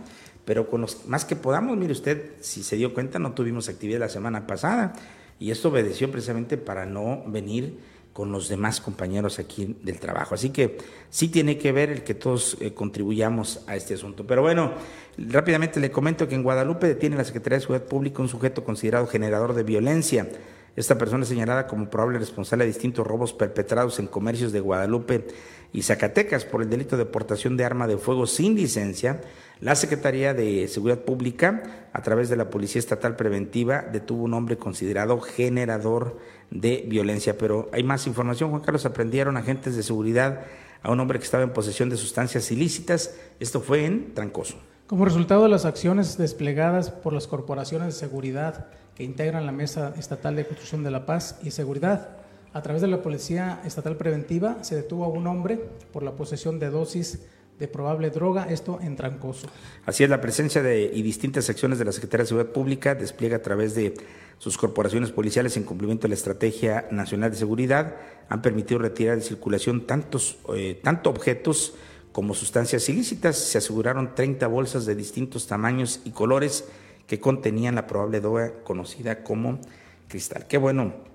[0.46, 4.00] Pero con los más que podamos, mire usted, si se dio cuenta, no tuvimos actividad
[4.00, 4.94] la semana pasada
[5.38, 7.76] y esto obedeció precisamente para no venir
[8.12, 10.34] con los demás compañeros aquí del trabajo.
[10.34, 10.78] Así que
[11.10, 14.26] sí tiene que ver el que todos eh, contribuyamos a este asunto.
[14.26, 14.72] Pero bueno,
[15.16, 19.06] rápidamente le comento que en Guadalupe detiene la Secretaría de Seguridad Pública un sujeto considerado
[19.06, 20.28] generador de violencia.
[20.74, 25.26] Esta persona es señalada como probable responsable de distintos robos perpetrados en comercios de Guadalupe
[25.72, 29.20] y Zacatecas por el delito de portación de arma de fuego sin licencia.
[29.60, 34.58] La Secretaría de Seguridad Pública, a través de la Policía Estatal Preventiva, detuvo un hombre
[34.58, 36.18] considerado generador
[36.50, 37.38] de violencia.
[37.38, 38.84] Pero hay más información, Juan Carlos.
[38.84, 40.40] Aprendieron agentes de seguridad
[40.82, 43.14] a un hombre que estaba en posesión de sustancias ilícitas.
[43.40, 44.56] Esto fue en Trancoso.
[44.86, 49.94] Como resultado de las acciones desplegadas por las corporaciones de seguridad que integran la Mesa
[49.96, 52.21] Estatal de Construcción de la Paz y Seguridad,
[52.52, 55.58] a través de la Policía Estatal Preventiva se detuvo a un hombre
[55.92, 57.20] por la posesión de dosis
[57.58, 59.46] de probable droga, esto en Trancoso.
[59.86, 63.36] Así es, la presencia de y distintas secciones de la Secretaría de Seguridad Pública despliega
[63.36, 63.94] a través de
[64.38, 67.94] sus corporaciones policiales en cumplimiento de la Estrategia Nacional de Seguridad,
[68.28, 71.74] han permitido retirar de circulación tantos, eh, tanto objetos
[72.10, 73.36] como sustancias ilícitas.
[73.36, 76.64] Se aseguraron 30 bolsas de distintos tamaños y colores
[77.06, 79.60] que contenían la probable droga conocida como
[80.08, 80.46] cristal.
[80.48, 81.11] Qué bueno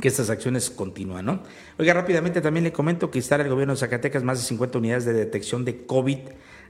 [0.00, 1.42] que estas acciones continúan, ¿no?
[1.78, 5.04] Oiga, rápidamente también le comento que instala el gobierno de Zacatecas más de 50 unidades
[5.04, 6.18] de detección de COVID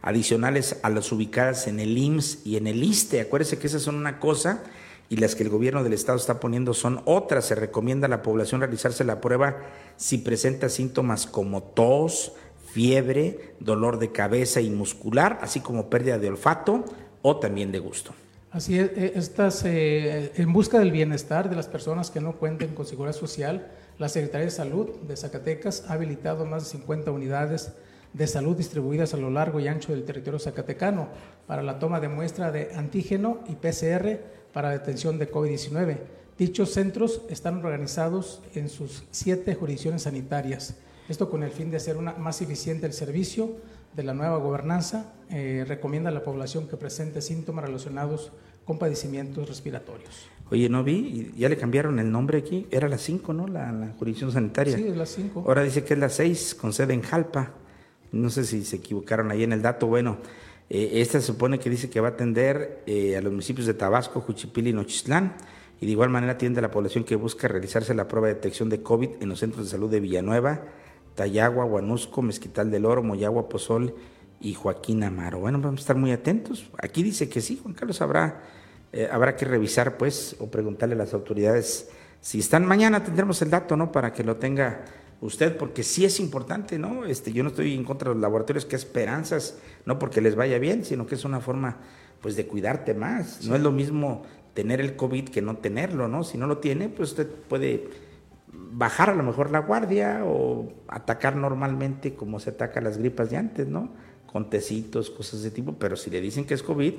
[0.03, 3.23] adicionales a las ubicadas en el IMSS y en el ISTE.
[3.23, 4.63] Acuérdese que esas son una cosa
[5.09, 7.47] y las que el gobierno del estado está poniendo son otras.
[7.47, 9.63] Se recomienda a la población realizarse la prueba
[9.97, 12.33] si presenta síntomas como tos,
[12.73, 16.85] fiebre, dolor de cabeza y muscular, así como pérdida de olfato
[17.23, 18.15] o también de gusto.
[18.55, 22.73] Así es, eh, estas, eh, en busca del bienestar de las personas que no cuenten
[22.73, 23.67] con seguridad social,
[23.99, 27.73] la Secretaría de Salud de Zacatecas ha habilitado más de 50 unidades
[28.13, 31.09] de salud distribuidas a lo largo y ancho del territorio zacatecano
[31.49, 34.21] para la toma de muestra de antígeno y PCR
[34.53, 35.97] para detención de COVID-19.
[36.39, 40.77] Dichos centros están organizados en sus siete jurisdicciones sanitarias.
[41.09, 43.57] Esto con el fin de hacer una, más eficiente el servicio
[43.95, 48.33] de la nueva gobernanza eh, recomienda a la población que presente síntomas relacionados
[48.65, 50.29] con padecimientos respiratorios.
[50.51, 53.49] Oye, no vi, ya le cambiaron el nombre aquí, era la 5, ¿no?
[53.49, 54.77] La, jurisdicción sanitaria.
[54.77, 55.45] Sí, es la 5.
[55.47, 57.53] Ahora dice que es la 6, con sede en Jalpa.
[58.13, 59.87] No sé si se equivocaron ahí en el dato.
[59.87, 60.19] Bueno,
[60.71, 63.75] eh, esta se supone que dice que va a atender eh, a los municipios de
[63.75, 65.35] Tabasco, Juchipil y Nochistlán.
[65.81, 68.69] Y de igual manera atiende a la población que busca realizarse la prueba de detección
[68.69, 70.63] de COVID en los centros de salud de Villanueva,
[71.15, 73.95] Tayagua, Guanusco, Mezquital del Oro, Moyagua, Pozol
[74.41, 75.41] y Joaquín Amaro.
[75.41, 76.71] Bueno, vamos a estar muy atentos.
[76.79, 78.43] Aquí dice que sí, Juan Carlos, habrá,
[78.93, 81.89] eh, habrá que revisar, pues, o preguntarle a las autoridades
[82.21, 82.67] si están.
[82.67, 83.93] Mañana tendremos el dato, ¿no?
[83.93, 84.85] Para que lo tenga
[85.21, 87.05] usted, porque sí es importante, ¿no?
[87.05, 90.59] Este, yo no estoy en contra de los laboratorios, que esperanzas, no porque les vaya
[90.59, 91.79] bien, sino que es una forma,
[92.21, 93.45] pues, de cuidarte más.
[93.45, 94.23] No es lo mismo
[94.55, 96.25] tener el COVID que no tenerlo, ¿no?
[96.25, 97.89] Si no lo tiene, pues usted puede
[98.77, 103.37] bajar a lo mejor la guardia o atacar normalmente como se ataca las gripas de
[103.37, 103.91] antes, ¿no?
[104.27, 106.95] Con tecitos, cosas de tipo, pero si le dicen que es COVID,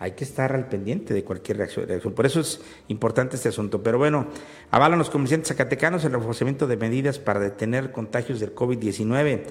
[0.00, 2.12] hay que estar al pendiente de cualquier reacción.
[2.12, 3.84] Por eso es importante este asunto.
[3.84, 4.26] Pero bueno,
[4.72, 9.44] avalan los comerciantes zacatecanos el reforzamiento de medidas para detener contagios del COVID-19.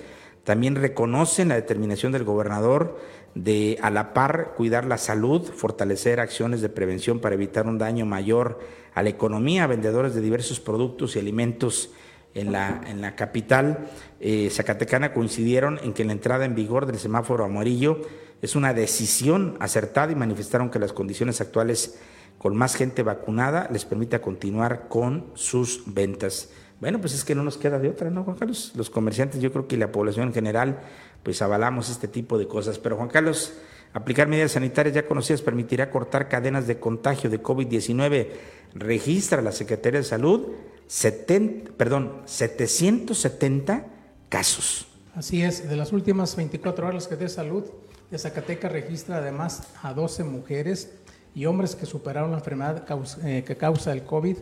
[0.43, 2.99] También reconocen la determinación del gobernador
[3.34, 8.05] de a la par cuidar la salud, fortalecer acciones de prevención para evitar un daño
[8.05, 8.59] mayor
[8.93, 9.67] a la economía.
[9.67, 11.91] Vendedores de diversos productos y alimentos
[12.33, 13.89] en la, en la capital
[14.19, 18.01] eh, zacatecana coincidieron en que la entrada en vigor del semáforo amarillo
[18.41, 21.99] es una decisión acertada y manifestaron que las condiciones actuales
[22.37, 26.49] con más gente vacunada les permita continuar con sus ventas.
[26.79, 28.71] Bueno, pues es que no nos queda de otra, ¿no, Juan Carlos?
[28.75, 30.79] Los comerciantes, yo creo que la población en general,
[31.21, 32.79] pues avalamos este tipo de cosas.
[32.79, 33.53] Pero, Juan Carlos,
[33.93, 38.27] aplicar medidas sanitarias ya conocidas permitirá cortar cadenas de contagio de COVID-19
[38.73, 40.49] registra la Secretaría de Salud
[40.87, 43.85] 70, perdón, 770
[44.29, 44.87] casos.
[45.15, 47.63] Así es, de las últimas 24 horas Secretaría de Salud
[48.09, 50.91] de Zacatecas registra además a 12 mujeres
[51.33, 52.85] y hombres que superaron la enfermedad
[53.23, 54.37] eh, que causa el COVID,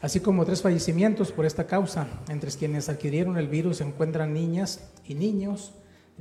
[0.00, 2.06] así como tres fallecimientos por esta causa.
[2.28, 5.72] Entre quienes adquirieron el virus se encuentran niñas y niños,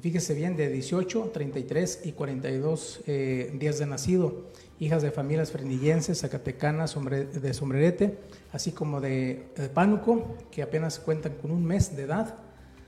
[0.01, 6.21] fíjese bien, de 18, 33 y 42 eh, días de nacido hijas de familias frenillenses,
[6.21, 8.17] zacatecanas, de sombrerete,
[8.51, 9.43] así como de,
[9.75, 12.35] Pánuco, que apenas cuentan con un mes de edad.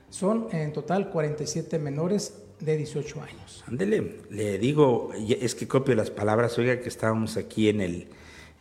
[0.09, 3.64] Son en total 47 menores de 18 años.
[3.68, 8.07] Ándele, le digo, es que copio las palabras, oiga, que estábamos aquí en el,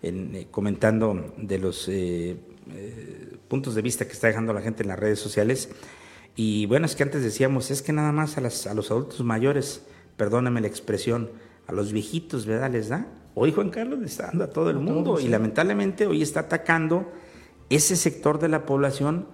[0.02, 2.36] eh, comentando de los eh,
[2.74, 5.70] eh, puntos de vista que está dejando la gente en las redes sociales.
[6.34, 9.20] Y bueno, es que antes decíamos, es que nada más a, las, a los adultos
[9.22, 9.82] mayores,
[10.16, 11.30] perdóname la expresión,
[11.66, 12.70] a los viejitos, ¿verdad?
[12.70, 16.20] Les da Hoy Juan Carlos le está dando a todo el mundo y lamentablemente hoy
[16.20, 17.10] está atacando
[17.70, 19.26] ese sector de la población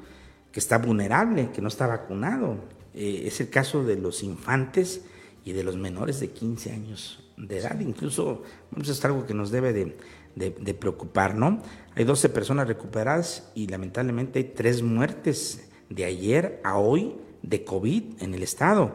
[0.52, 2.58] que está vulnerable, que no está vacunado.
[2.94, 5.04] Eh, es el caso de los infantes
[5.44, 7.78] y de los menores de 15 años de edad.
[7.80, 8.44] Incluso
[8.80, 11.60] eso es algo que nos debe de, preocupar, ¿no?
[11.96, 18.22] Hay 12 personas recuperadas y lamentablemente hay tres muertes de ayer a hoy de COVID
[18.22, 18.92] en el estado.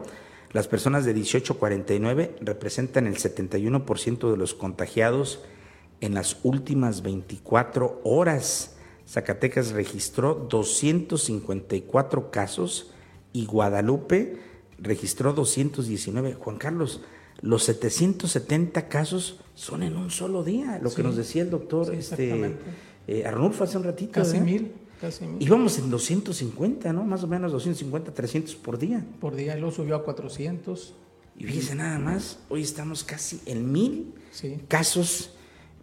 [0.52, 5.40] Las personas de 18 a 49 representan el 71% de los contagiados
[6.00, 8.76] en las últimas 24 horas.
[9.06, 12.92] Zacatecas registró 254 casos
[13.32, 14.38] y Guadalupe
[14.78, 16.34] registró 219.
[16.34, 17.00] Juan Carlos,
[17.40, 22.54] los 770 casos son en un solo día, lo que nos decía el doctor este,
[23.06, 24.12] eh, Arnulfo hace un ratito.
[24.12, 24.72] Casi mil.
[25.04, 25.26] Casi.
[25.38, 27.04] Íbamos en 250, ¿no?
[27.04, 29.04] Más o menos 250, 300 por día.
[29.20, 30.94] Por día, y luego subió a 400.
[31.36, 34.14] Y fíjese nada más, hoy estamos casi en mil
[34.66, 35.34] casos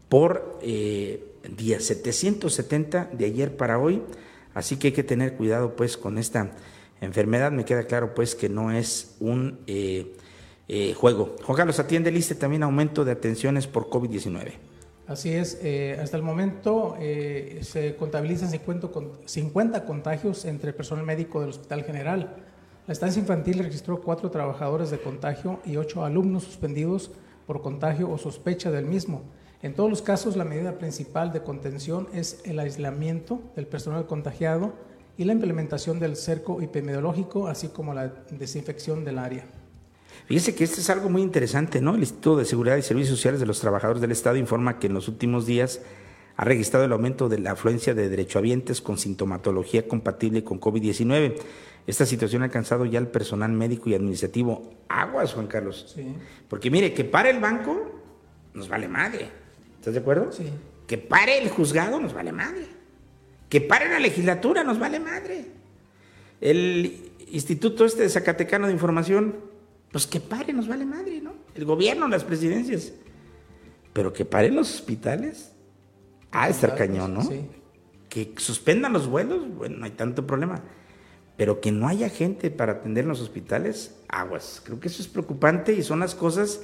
[0.10, 4.02] por eh, día, 770 de ayer para hoy.
[4.56, 6.52] Así que hay que tener cuidado pues con esta
[7.00, 7.52] enfermedad.
[7.52, 10.16] Me queda claro pues que no es un eh,
[10.68, 11.36] eh, juego.
[11.44, 14.71] Juan Carlos, atiende liste también aumento de atenciones por COVID-19.
[15.08, 18.90] Así es, eh, hasta el momento eh, se contabilizan 50,
[19.26, 22.36] 50 contagios entre el personal médico del Hospital General.
[22.88, 27.12] La estancia infantil registró cuatro trabajadores de contagio y ocho alumnos suspendidos
[27.46, 29.24] por contagio o sospecha del mismo.
[29.62, 34.74] En todos los casos, la medida principal de contención es el aislamiento del personal contagiado
[35.18, 39.46] y la implementación del cerco epidemiológico, así como la desinfección del área.
[40.26, 41.96] Fíjese que esto es algo muy interesante, ¿no?
[41.96, 44.94] El Instituto de Seguridad y Servicios Sociales de los Trabajadores del Estado informa que en
[44.94, 45.82] los últimos días
[46.38, 51.36] ha registrado el aumento de la afluencia de derechohabientes con sintomatología compatible con COVID-19.
[51.88, 54.72] Esta situación ha alcanzado ya al personal médico y administrativo.
[54.88, 55.92] Aguas, Juan Carlos.
[55.94, 56.16] Sí.
[56.48, 58.02] Porque mire, que pare el banco,
[58.54, 59.30] nos vale madre.
[59.78, 60.32] ¿Estás de acuerdo?
[60.32, 60.46] Sí.
[60.88, 62.68] Que pare el juzgado, nos vale madre.
[63.50, 65.46] Que pare la legislatura, nos vale madre.
[66.40, 69.51] El Instituto este de Zacatecano de Información
[69.92, 71.34] pues que pare, nos vale madre, ¿no?
[71.54, 72.94] El gobierno, las presidencias.
[73.94, 75.52] Pero que paren los hospitales.
[76.32, 77.24] Ah, estar cañón, ¿no?
[77.24, 77.42] Sí.
[78.08, 80.64] Que suspendan los vuelos, bueno, no hay tanto problema.
[81.36, 84.62] Pero que no haya gente para atender en los hospitales, aguas.
[84.64, 86.62] Creo que eso es preocupante y son las cosas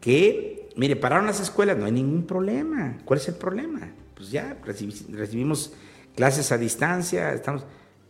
[0.00, 2.98] que, mire, pararon las escuelas, no hay ningún problema.
[3.04, 3.92] ¿Cuál es el problema?
[4.14, 5.72] Pues ya recibimos
[6.14, 7.64] clases a distancia, estamos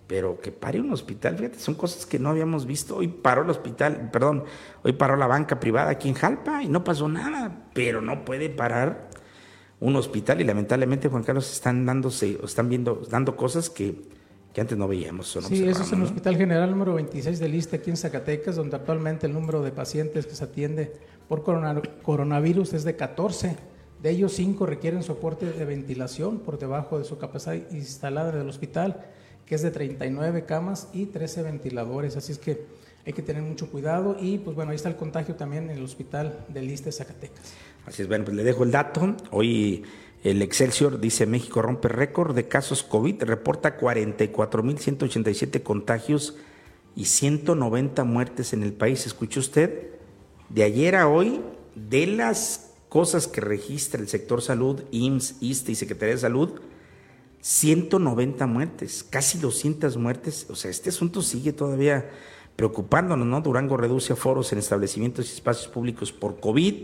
[0.06, 2.96] pero que pare un hospital, fíjate, son cosas que no habíamos visto.
[2.96, 4.44] Hoy paró el hospital, perdón,
[4.82, 8.50] hoy paró la banca privada aquí en Jalpa y no pasó nada, pero no puede
[8.50, 9.08] parar
[9.80, 14.02] un hospital y lamentablemente Juan Carlos están dándose, están viendo, dando cosas que,
[14.52, 15.38] que antes no veíamos.
[15.48, 19.26] sí, eso es el Hospital General número 26 de Lista aquí en Zacatecas, donde actualmente
[19.26, 20.92] el número de pacientes que se atiende
[21.28, 21.42] por
[22.02, 23.56] coronavirus es de 14.
[24.02, 29.06] De ellos, 5 requieren soporte de ventilación por debajo de su capacidad instalada del hospital
[29.46, 32.64] que es de 39 camas y 13 ventiladores, así es que
[33.06, 35.84] hay que tener mucho cuidado y pues bueno, ahí está el contagio también en el
[35.84, 37.52] hospital de Liste Zacatecas.
[37.86, 39.14] Así es, bueno, pues le dejo el dato.
[39.30, 39.84] Hoy
[40.22, 46.36] el Excelsior dice México rompe récord de casos COVID, reporta 44.187 contagios
[46.96, 49.06] y 190 muertes en el país.
[49.06, 49.90] ¿Escuchó usted?
[50.48, 51.42] De ayer a hoy,
[51.74, 56.60] de las cosas que registra el sector salud, IMSS, ISTE y Secretaría de Salud,
[57.44, 60.46] 190 muertes, casi 200 muertes.
[60.48, 62.08] O sea, este asunto sigue todavía
[62.56, 63.42] preocupándonos, ¿no?
[63.42, 66.74] Durango reduce foros en establecimientos y espacios públicos por COVID.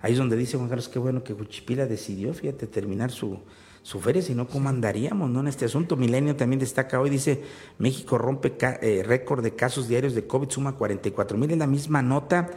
[0.00, 3.38] Ahí es donde dice Juan Carlos, qué bueno que Huchipila decidió, fíjate, terminar su,
[3.82, 5.40] su feria, si no, ¿cómo andaríamos ¿no?
[5.40, 5.94] en este asunto?
[5.94, 7.42] Milenio también destaca hoy, dice,
[7.76, 12.00] México rompe eh, récord de casos diarios de COVID, suma 44 mil, es la misma
[12.00, 12.48] nota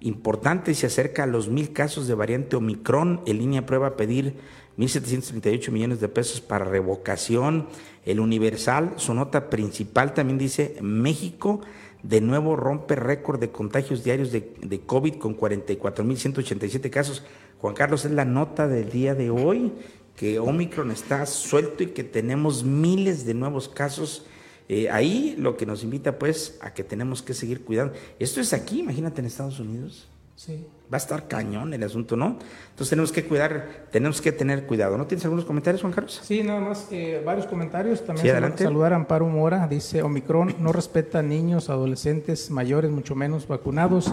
[0.00, 4.36] importante, se acerca a los mil casos de variante Omicron, en línea prueba pedir
[4.78, 7.68] 1.738 millones de pesos para revocación.
[8.04, 11.60] El Universal, su nota principal también dice, México
[12.02, 17.24] de nuevo rompe récord de contagios diarios de, de COVID con 44.187 casos.
[17.60, 19.72] Juan Carlos, es la nota del día de hoy,
[20.14, 24.26] que Omicron está suelto y que tenemos miles de nuevos casos.
[24.68, 27.94] Eh, ahí lo que nos invita pues a que tenemos que seguir cuidando.
[28.18, 30.08] Esto es aquí, imagínate en Estados Unidos.
[30.34, 30.66] Sí.
[30.92, 32.38] Va a estar cañón el asunto, ¿no?
[32.70, 34.98] Entonces tenemos que cuidar, tenemos que tener cuidado.
[34.98, 36.20] ¿No tienes algunos comentarios, Juan Carlos?
[36.22, 38.04] Sí, nada más eh, varios comentarios.
[38.04, 39.66] También saludar a Amparo Mora.
[39.66, 44.12] Dice, Omicron no respeta a niños, adolescentes, mayores, mucho menos vacunados.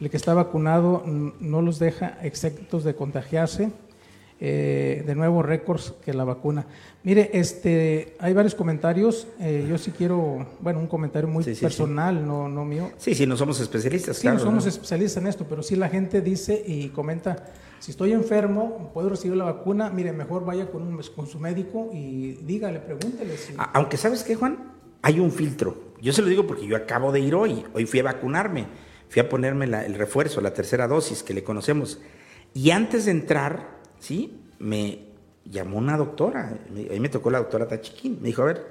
[0.00, 3.72] El que está vacunado no los deja exentos de contagiarse.
[4.40, 6.66] Eh, de nuevo récords que la vacuna.
[7.04, 9.28] Mire, este, hay varios comentarios.
[9.38, 12.90] Eh, yo sí quiero, bueno, un comentario muy personal, No, no mío.
[12.96, 14.16] Sí, sí, no somos especialistas.
[14.16, 18.12] Sí, no somos especialistas en esto, pero sí la gente dice y comenta Si estoy
[18.12, 22.80] enfermo, puedo recibir la vacuna, mire, mejor vaya con, un, con su médico y dígale,
[22.80, 23.36] pregúntele.
[23.36, 23.54] Si...
[23.56, 25.94] Aunque sabes qué, Juan, hay un filtro.
[26.02, 28.66] Yo se lo digo porque yo acabo de ir hoy, hoy fui a vacunarme,
[29.08, 32.00] fui a ponerme el refuerzo, la tercera dosis que le conocemos.
[32.52, 33.73] Y antes de entrar,
[34.04, 34.38] ¿sí?
[34.58, 34.98] Me
[35.44, 36.58] llamó una doctora,
[36.90, 38.66] ahí me tocó la doctora Tachiquín, me dijo, a ver,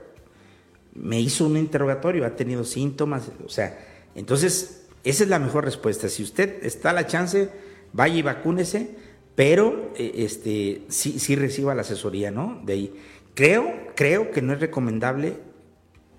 [0.93, 3.77] me hizo un interrogatorio, ha tenido síntomas, o sea,
[4.15, 6.07] entonces esa es la mejor respuesta.
[6.07, 7.49] Si usted está a la chance,
[7.91, 8.95] vaya y vacúnese,
[9.35, 12.61] pero eh, este, sí, sí reciba la asesoría, ¿no?
[12.63, 12.95] De ahí.
[13.33, 15.37] Creo, creo que no es recomendable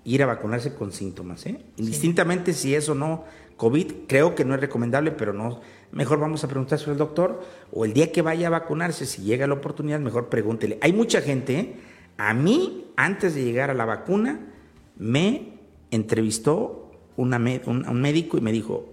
[0.03, 1.57] ir a vacunarse con síntomas, ¿eh?
[1.77, 3.23] Indistintamente si es o no
[3.57, 5.61] COVID, creo que no es recomendable, pero no,
[5.95, 7.41] mejor vamos a preguntar sobre el doctor,
[7.71, 10.77] o el día que vaya a vacunarse, si llega la oportunidad, mejor pregúntele.
[10.81, 11.75] Hay mucha gente, ¿eh?
[12.17, 14.41] a mí, antes de llegar a la vacuna,
[14.97, 15.53] me
[15.91, 18.91] entrevistó una, un, médico y me dijo,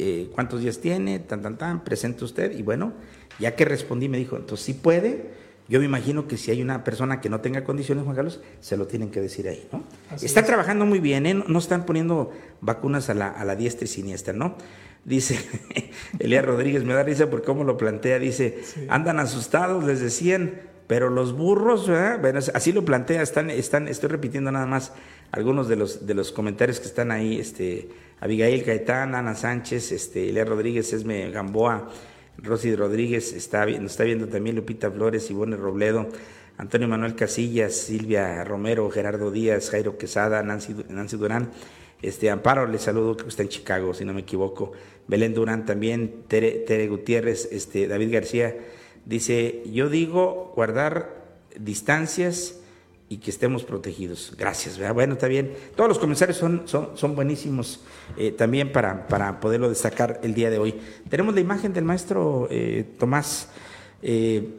[0.00, 1.20] eh, ¿cuántos días tiene?
[1.20, 2.58] Tan, tan, tan, presente usted.
[2.58, 2.94] Y bueno,
[3.38, 5.38] ya que respondí, me dijo, entonces sí puede.
[5.68, 8.76] Yo me imagino que si hay una persona que no tenga condiciones, Juan Carlos, se
[8.76, 9.84] lo tienen que decir ahí, ¿no?
[10.20, 11.34] Está trabajando muy bien, ¿eh?
[11.34, 14.56] No están poniendo vacunas a la, a la diestra y siniestra, ¿no?
[15.04, 15.38] Dice
[16.18, 21.08] Elías Rodríguez, me da risa por cómo lo plantea, dice, andan asustados, les decían, pero
[21.08, 21.88] los burros,
[22.20, 24.92] Bueno, así lo plantea, están, están, estoy repitiendo nada más
[25.32, 27.88] algunos de los, de los comentarios que están ahí, este,
[28.20, 31.90] Abigail Caetán, Ana Sánchez, este, Elea Rodríguez, Esme Gamboa,
[32.38, 36.08] Rosy Rodríguez, está, nos está viendo también Lupita Flores, Ivone Robledo,
[36.58, 41.50] Antonio Manuel Casillas, Silvia Romero, Gerardo Díaz, Jairo Quesada, Nancy, Nancy Durán,
[42.02, 44.72] este, Amparo, le saludo, que está en Chicago, si no me equivoco,
[45.08, 48.56] Belén Durán también, Tere, Tere Gutiérrez, este, David García,
[49.04, 51.24] Dice, yo digo guardar
[51.58, 52.60] distancias
[53.08, 54.34] y que estemos protegidos.
[54.38, 54.78] Gracias.
[54.94, 55.52] Bueno, está bien.
[55.74, 57.80] Todos los comentarios son, son, son buenísimos
[58.16, 60.80] eh, también para, para poderlo destacar el día de hoy.
[61.08, 63.48] Tenemos la imagen del maestro eh, Tomás
[64.02, 64.56] eh,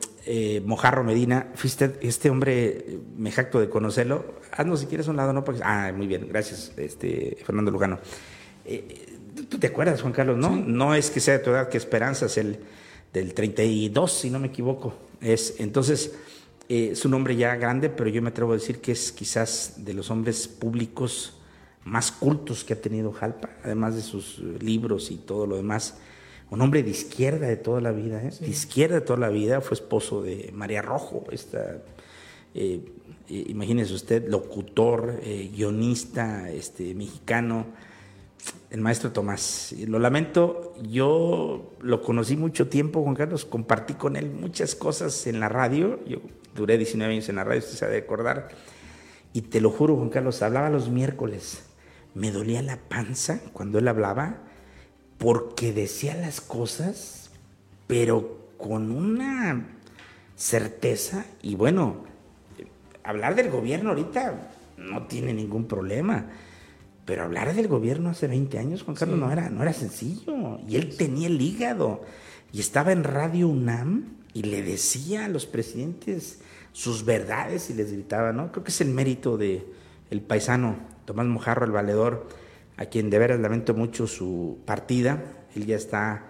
[0.65, 1.47] Mojarro Medina.
[1.55, 4.35] Fuiste este hombre, me jacto de conocerlo.
[4.51, 5.43] Haznos si quieres un lado, ¿no?
[5.63, 6.27] ah, muy bien.
[6.29, 7.99] Gracias, este, Fernando Lugano.
[9.49, 10.37] ¿Tú te acuerdas, Juan Carlos?
[10.37, 12.59] No, no es que sea de tu edad, que esperanzas el
[13.13, 14.93] del 32, si no me equivoco.
[15.19, 16.13] Es, entonces,
[16.69, 19.73] eh, es un hombre ya grande, pero yo me atrevo a decir que es quizás
[19.77, 21.37] de los hombres públicos
[21.83, 25.97] más cultos que ha tenido Jalpa, además de sus libros y todo lo demás.
[26.51, 28.31] Un hombre de izquierda de toda la vida, ¿eh?
[28.39, 31.81] de izquierda de toda la vida, fue esposo de María Rojo, esta,
[32.53, 32.81] eh,
[33.27, 37.65] imagínese usted, locutor, guionista este, mexicano
[38.69, 39.75] el maestro Tomás.
[39.87, 45.39] Lo lamento, yo lo conocí mucho tiempo, Juan Carlos, compartí con él muchas cosas en
[45.39, 46.19] la radio, yo
[46.55, 48.49] duré 19 años en la radio, usted se ha de acordar,
[49.33, 51.63] y te lo juro, Juan Carlos, hablaba los miércoles,
[52.13, 54.43] me dolía la panza cuando él hablaba,
[55.21, 57.29] porque decía las cosas,
[57.87, 59.77] pero con una
[60.35, 62.03] certeza, y bueno,
[63.03, 66.25] hablar del gobierno ahorita no tiene ningún problema
[67.05, 70.59] pero hablar del gobierno hace 20 años, Juan Carlos, no, era, no era sencillo.
[70.67, 72.03] Y él tenía el hígado.
[72.53, 76.39] Y estaba en Radio UNAM y le decía a los presidentes
[76.73, 78.51] sus verdades y les gritaba, ¿no?
[78.51, 79.65] Creo que es el mérito de
[80.09, 82.27] el paisano Tomás Mojarro, el valedor,
[82.77, 85.23] a quien de veras lamento mucho su partida.
[85.55, 86.27] Él ya está,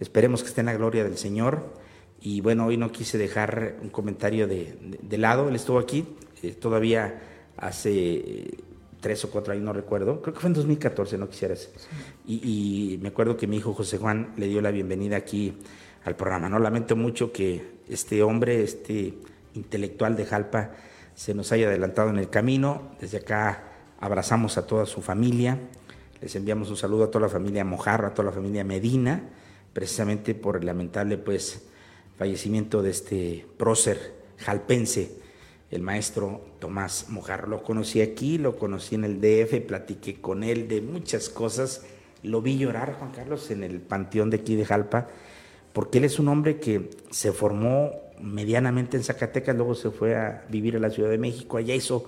[0.00, 1.74] esperemos que esté en la gloria del Señor.
[2.20, 4.76] Y bueno, hoy no quise dejar un comentario de,
[5.18, 5.48] lado.
[5.48, 7.22] Él estuvo aquí eh, todavía
[7.56, 8.58] hace
[9.00, 11.70] tres o cuatro años, no recuerdo, creo que fue en 2014, no quisieras.
[12.26, 15.56] Y, me acuerdo que mi hijo José Juan le dio la bienvenida aquí
[16.04, 16.48] al programa.
[16.48, 19.14] No lamento mucho que este hombre, este
[19.54, 20.72] intelectual de Jalpa,
[21.14, 22.92] se nos haya adelantado en el camino.
[23.00, 23.64] Desde acá
[24.00, 25.58] abrazamos a toda su familia,
[26.20, 29.28] les enviamos un saludo a toda la familia Mojarro, a toda la familia Medina,
[29.72, 31.62] precisamente por el lamentable pues
[32.16, 35.12] fallecimiento de este prócer jalpense
[35.70, 37.48] el maestro Tomás Mojarro.
[37.48, 41.84] Lo conocí aquí, lo conocí en el DF, platiqué con él de muchas cosas.
[42.22, 45.08] Lo vi llorar, Juan Carlos, en el panteón de aquí de Jalpa,
[45.72, 50.44] porque él es un hombre que se formó medianamente en Zacatecas, luego se fue a
[50.48, 52.04] vivir a la Ciudad de México, allá hizo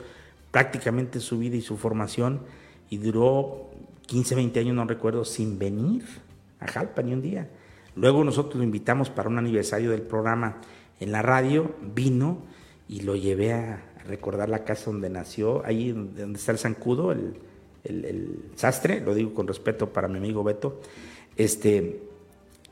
[0.50, 2.40] prácticamente su vida y su formación
[2.88, 3.69] y duró
[4.11, 6.02] 15, 20 años, no recuerdo, sin venir
[6.58, 7.48] a Jalpa ni un día.
[7.94, 10.56] Luego nosotros lo invitamos para un aniversario del programa
[10.98, 12.38] en la radio, vino
[12.88, 17.36] y lo llevé a recordar la casa donde nació, ahí donde está el zancudo, el,
[18.56, 20.80] sastre, lo digo con respeto para mi amigo Beto,
[21.36, 22.02] este,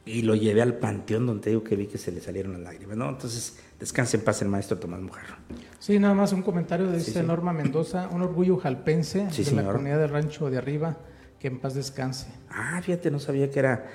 [0.05, 2.97] y lo llevé al panteón donde digo que vi que se le salieron las lágrimas,
[2.97, 3.09] ¿no?
[3.11, 5.36] Entonces, descanse en paz el maestro Tomás Mujarro.
[5.78, 10.01] Sí, nada más un comentario de esta Norma Mendoza, un orgullo jalpense de la comunidad
[10.01, 10.99] del rancho de arriba,
[11.41, 12.26] que en paz descanse.
[12.51, 13.86] Ah, fíjate, no sabía que era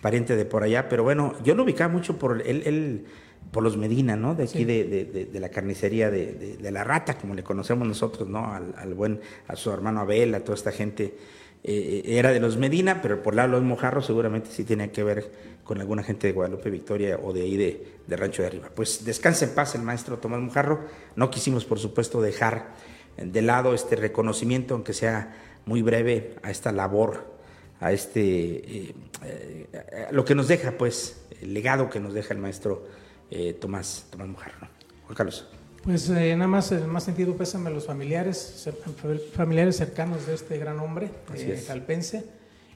[0.00, 3.06] pariente de por allá, pero bueno, yo lo ubicaba mucho por él,
[3.50, 4.34] por los Medina, ¿no?
[4.34, 8.52] De aquí de, la carnicería de, la rata, como le conocemos nosotros, ¿no?
[8.52, 11.14] Al, buen, a su hermano Abel, a toda esta gente.
[11.62, 15.04] Eh, era de los Medina, pero por lado de los Mojarros seguramente sí tenía que
[15.04, 15.30] ver
[15.62, 18.70] con alguna gente de Guadalupe Victoria o de ahí de, Rancho de Arriba.
[18.74, 20.86] Pues descanse en paz el maestro Tomás Mojarro.
[21.16, 22.74] No quisimos, por supuesto, dejar
[23.18, 25.34] de lado este reconocimiento, aunque sea
[25.66, 27.30] muy breve, a esta labor
[27.80, 28.94] a este, eh,
[29.24, 29.66] eh,
[30.10, 32.86] lo que nos deja, pues, el legado que nos deja el maestro
[33.30, 34.68] eh, Tomás, Tomás Mujarro.
[35.06, 35.48] Juan Carlos.
[35.82, 38.68] Pues nada más, en más sentido, pésame a los familiares,
[39.32, 41.10] familiares cercanos de este gran hombre,
[41.66, 42.22] calpense.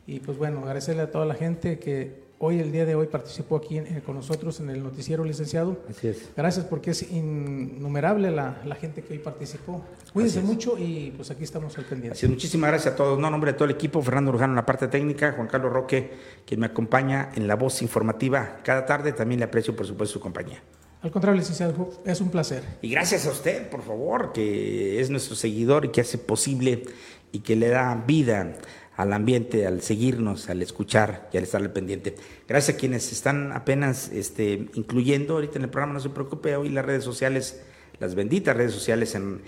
[0.07, 3.57] Y pues bueno, agradecerle a toda la gente que hoy, el día de hoy, participó
[3.57, 5.78] aquí con nosotros en el noticiero, licenciado.
[5.88, 6.30] Así es.
[6.36, 9.82] Gracias porque es innumerable la, gente que hoy participó.
[10.12, 12.16] Cuídense mucho y pues aquí estamos al pendiente.
[12.16, 13.18] Así es, muchísimas gracias a todos.
[13.18, 16.12] No, nombre de todo el equipo, Fernando Urjano en la parte técnica, Juan Carlos Roque,
[16.45, 19.12] quien me acompaña en la voz informativa cada tarde.
[19.12, 20.62] También le aprecio, por supuesto, su compañía.
[21.03, 22.64] Al contrario, licenciado, es un placer.
[22.80, 26.84] Y gracias a usted, por favor, que es nuestro seguidor y que hace posible
[27.30, 28.55] y que le da vida
[28.97, 32.14] al ambiente, al seguirnos, al escuchar y al estar al pendiente.
[32.49, 36.68] Gracias a quienes están apenas este, incluyendo ahorita en el programa, no se preocupe, hoy
[36.68, 37.62] las redes sociales,
[37.99, 39.42] las benditas redes sociales en,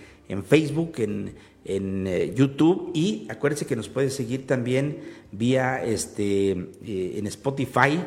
[0.44, 1.34] Facebook, en,
[1.64, 8.00] en eh, YouTube y acuérdense que nos puede seguir también vía este, eh, en Spotify,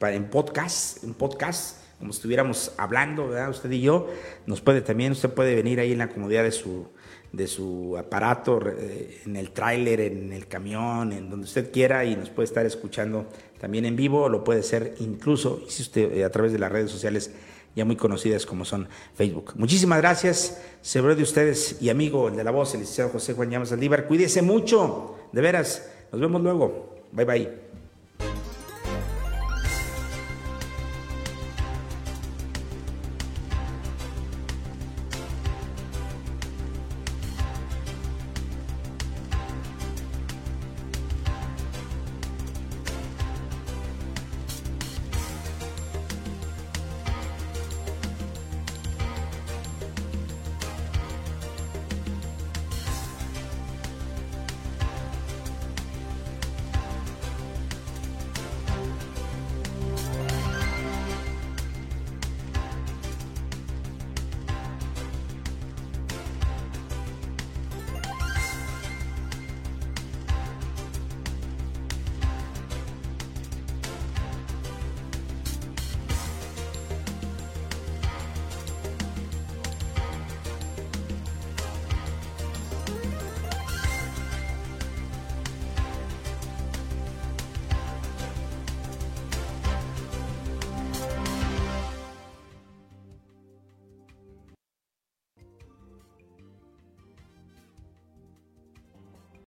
[0.00, 3.50] en podcast, en podcast, como estuviéramos hablando, ¿verdad?
[3.50, 4.08] Usted y yo,
[4.46, 6.88] nos puede también, usted puede venir ahí en la comodidad de su
[7.32, 12.14] de su aparato, eh, en el tráiler, en el camión, en donde usted quiera y
[12.14, 13.26] nos puede estar escuchando
[13.58, 16.90] también en vivo, lo puede hacer incluso, si usted, eh, a través de las redes
[16.90, 17.32] sociales
[17.74, 19.52] ya muy conocidas como son Facebook.
[19.56, 23.50] Muchísimas gracias, seguro de ustedes y amigo el de la voz, el licenciado José Juan
[23.50, 24.06] Llamas Aldívar.
[24.06, 25.88] Cuídese mucho, de veras.
[26.12, 26.96] Nos vemos luego.
[27.12, 27.72] Bye bye.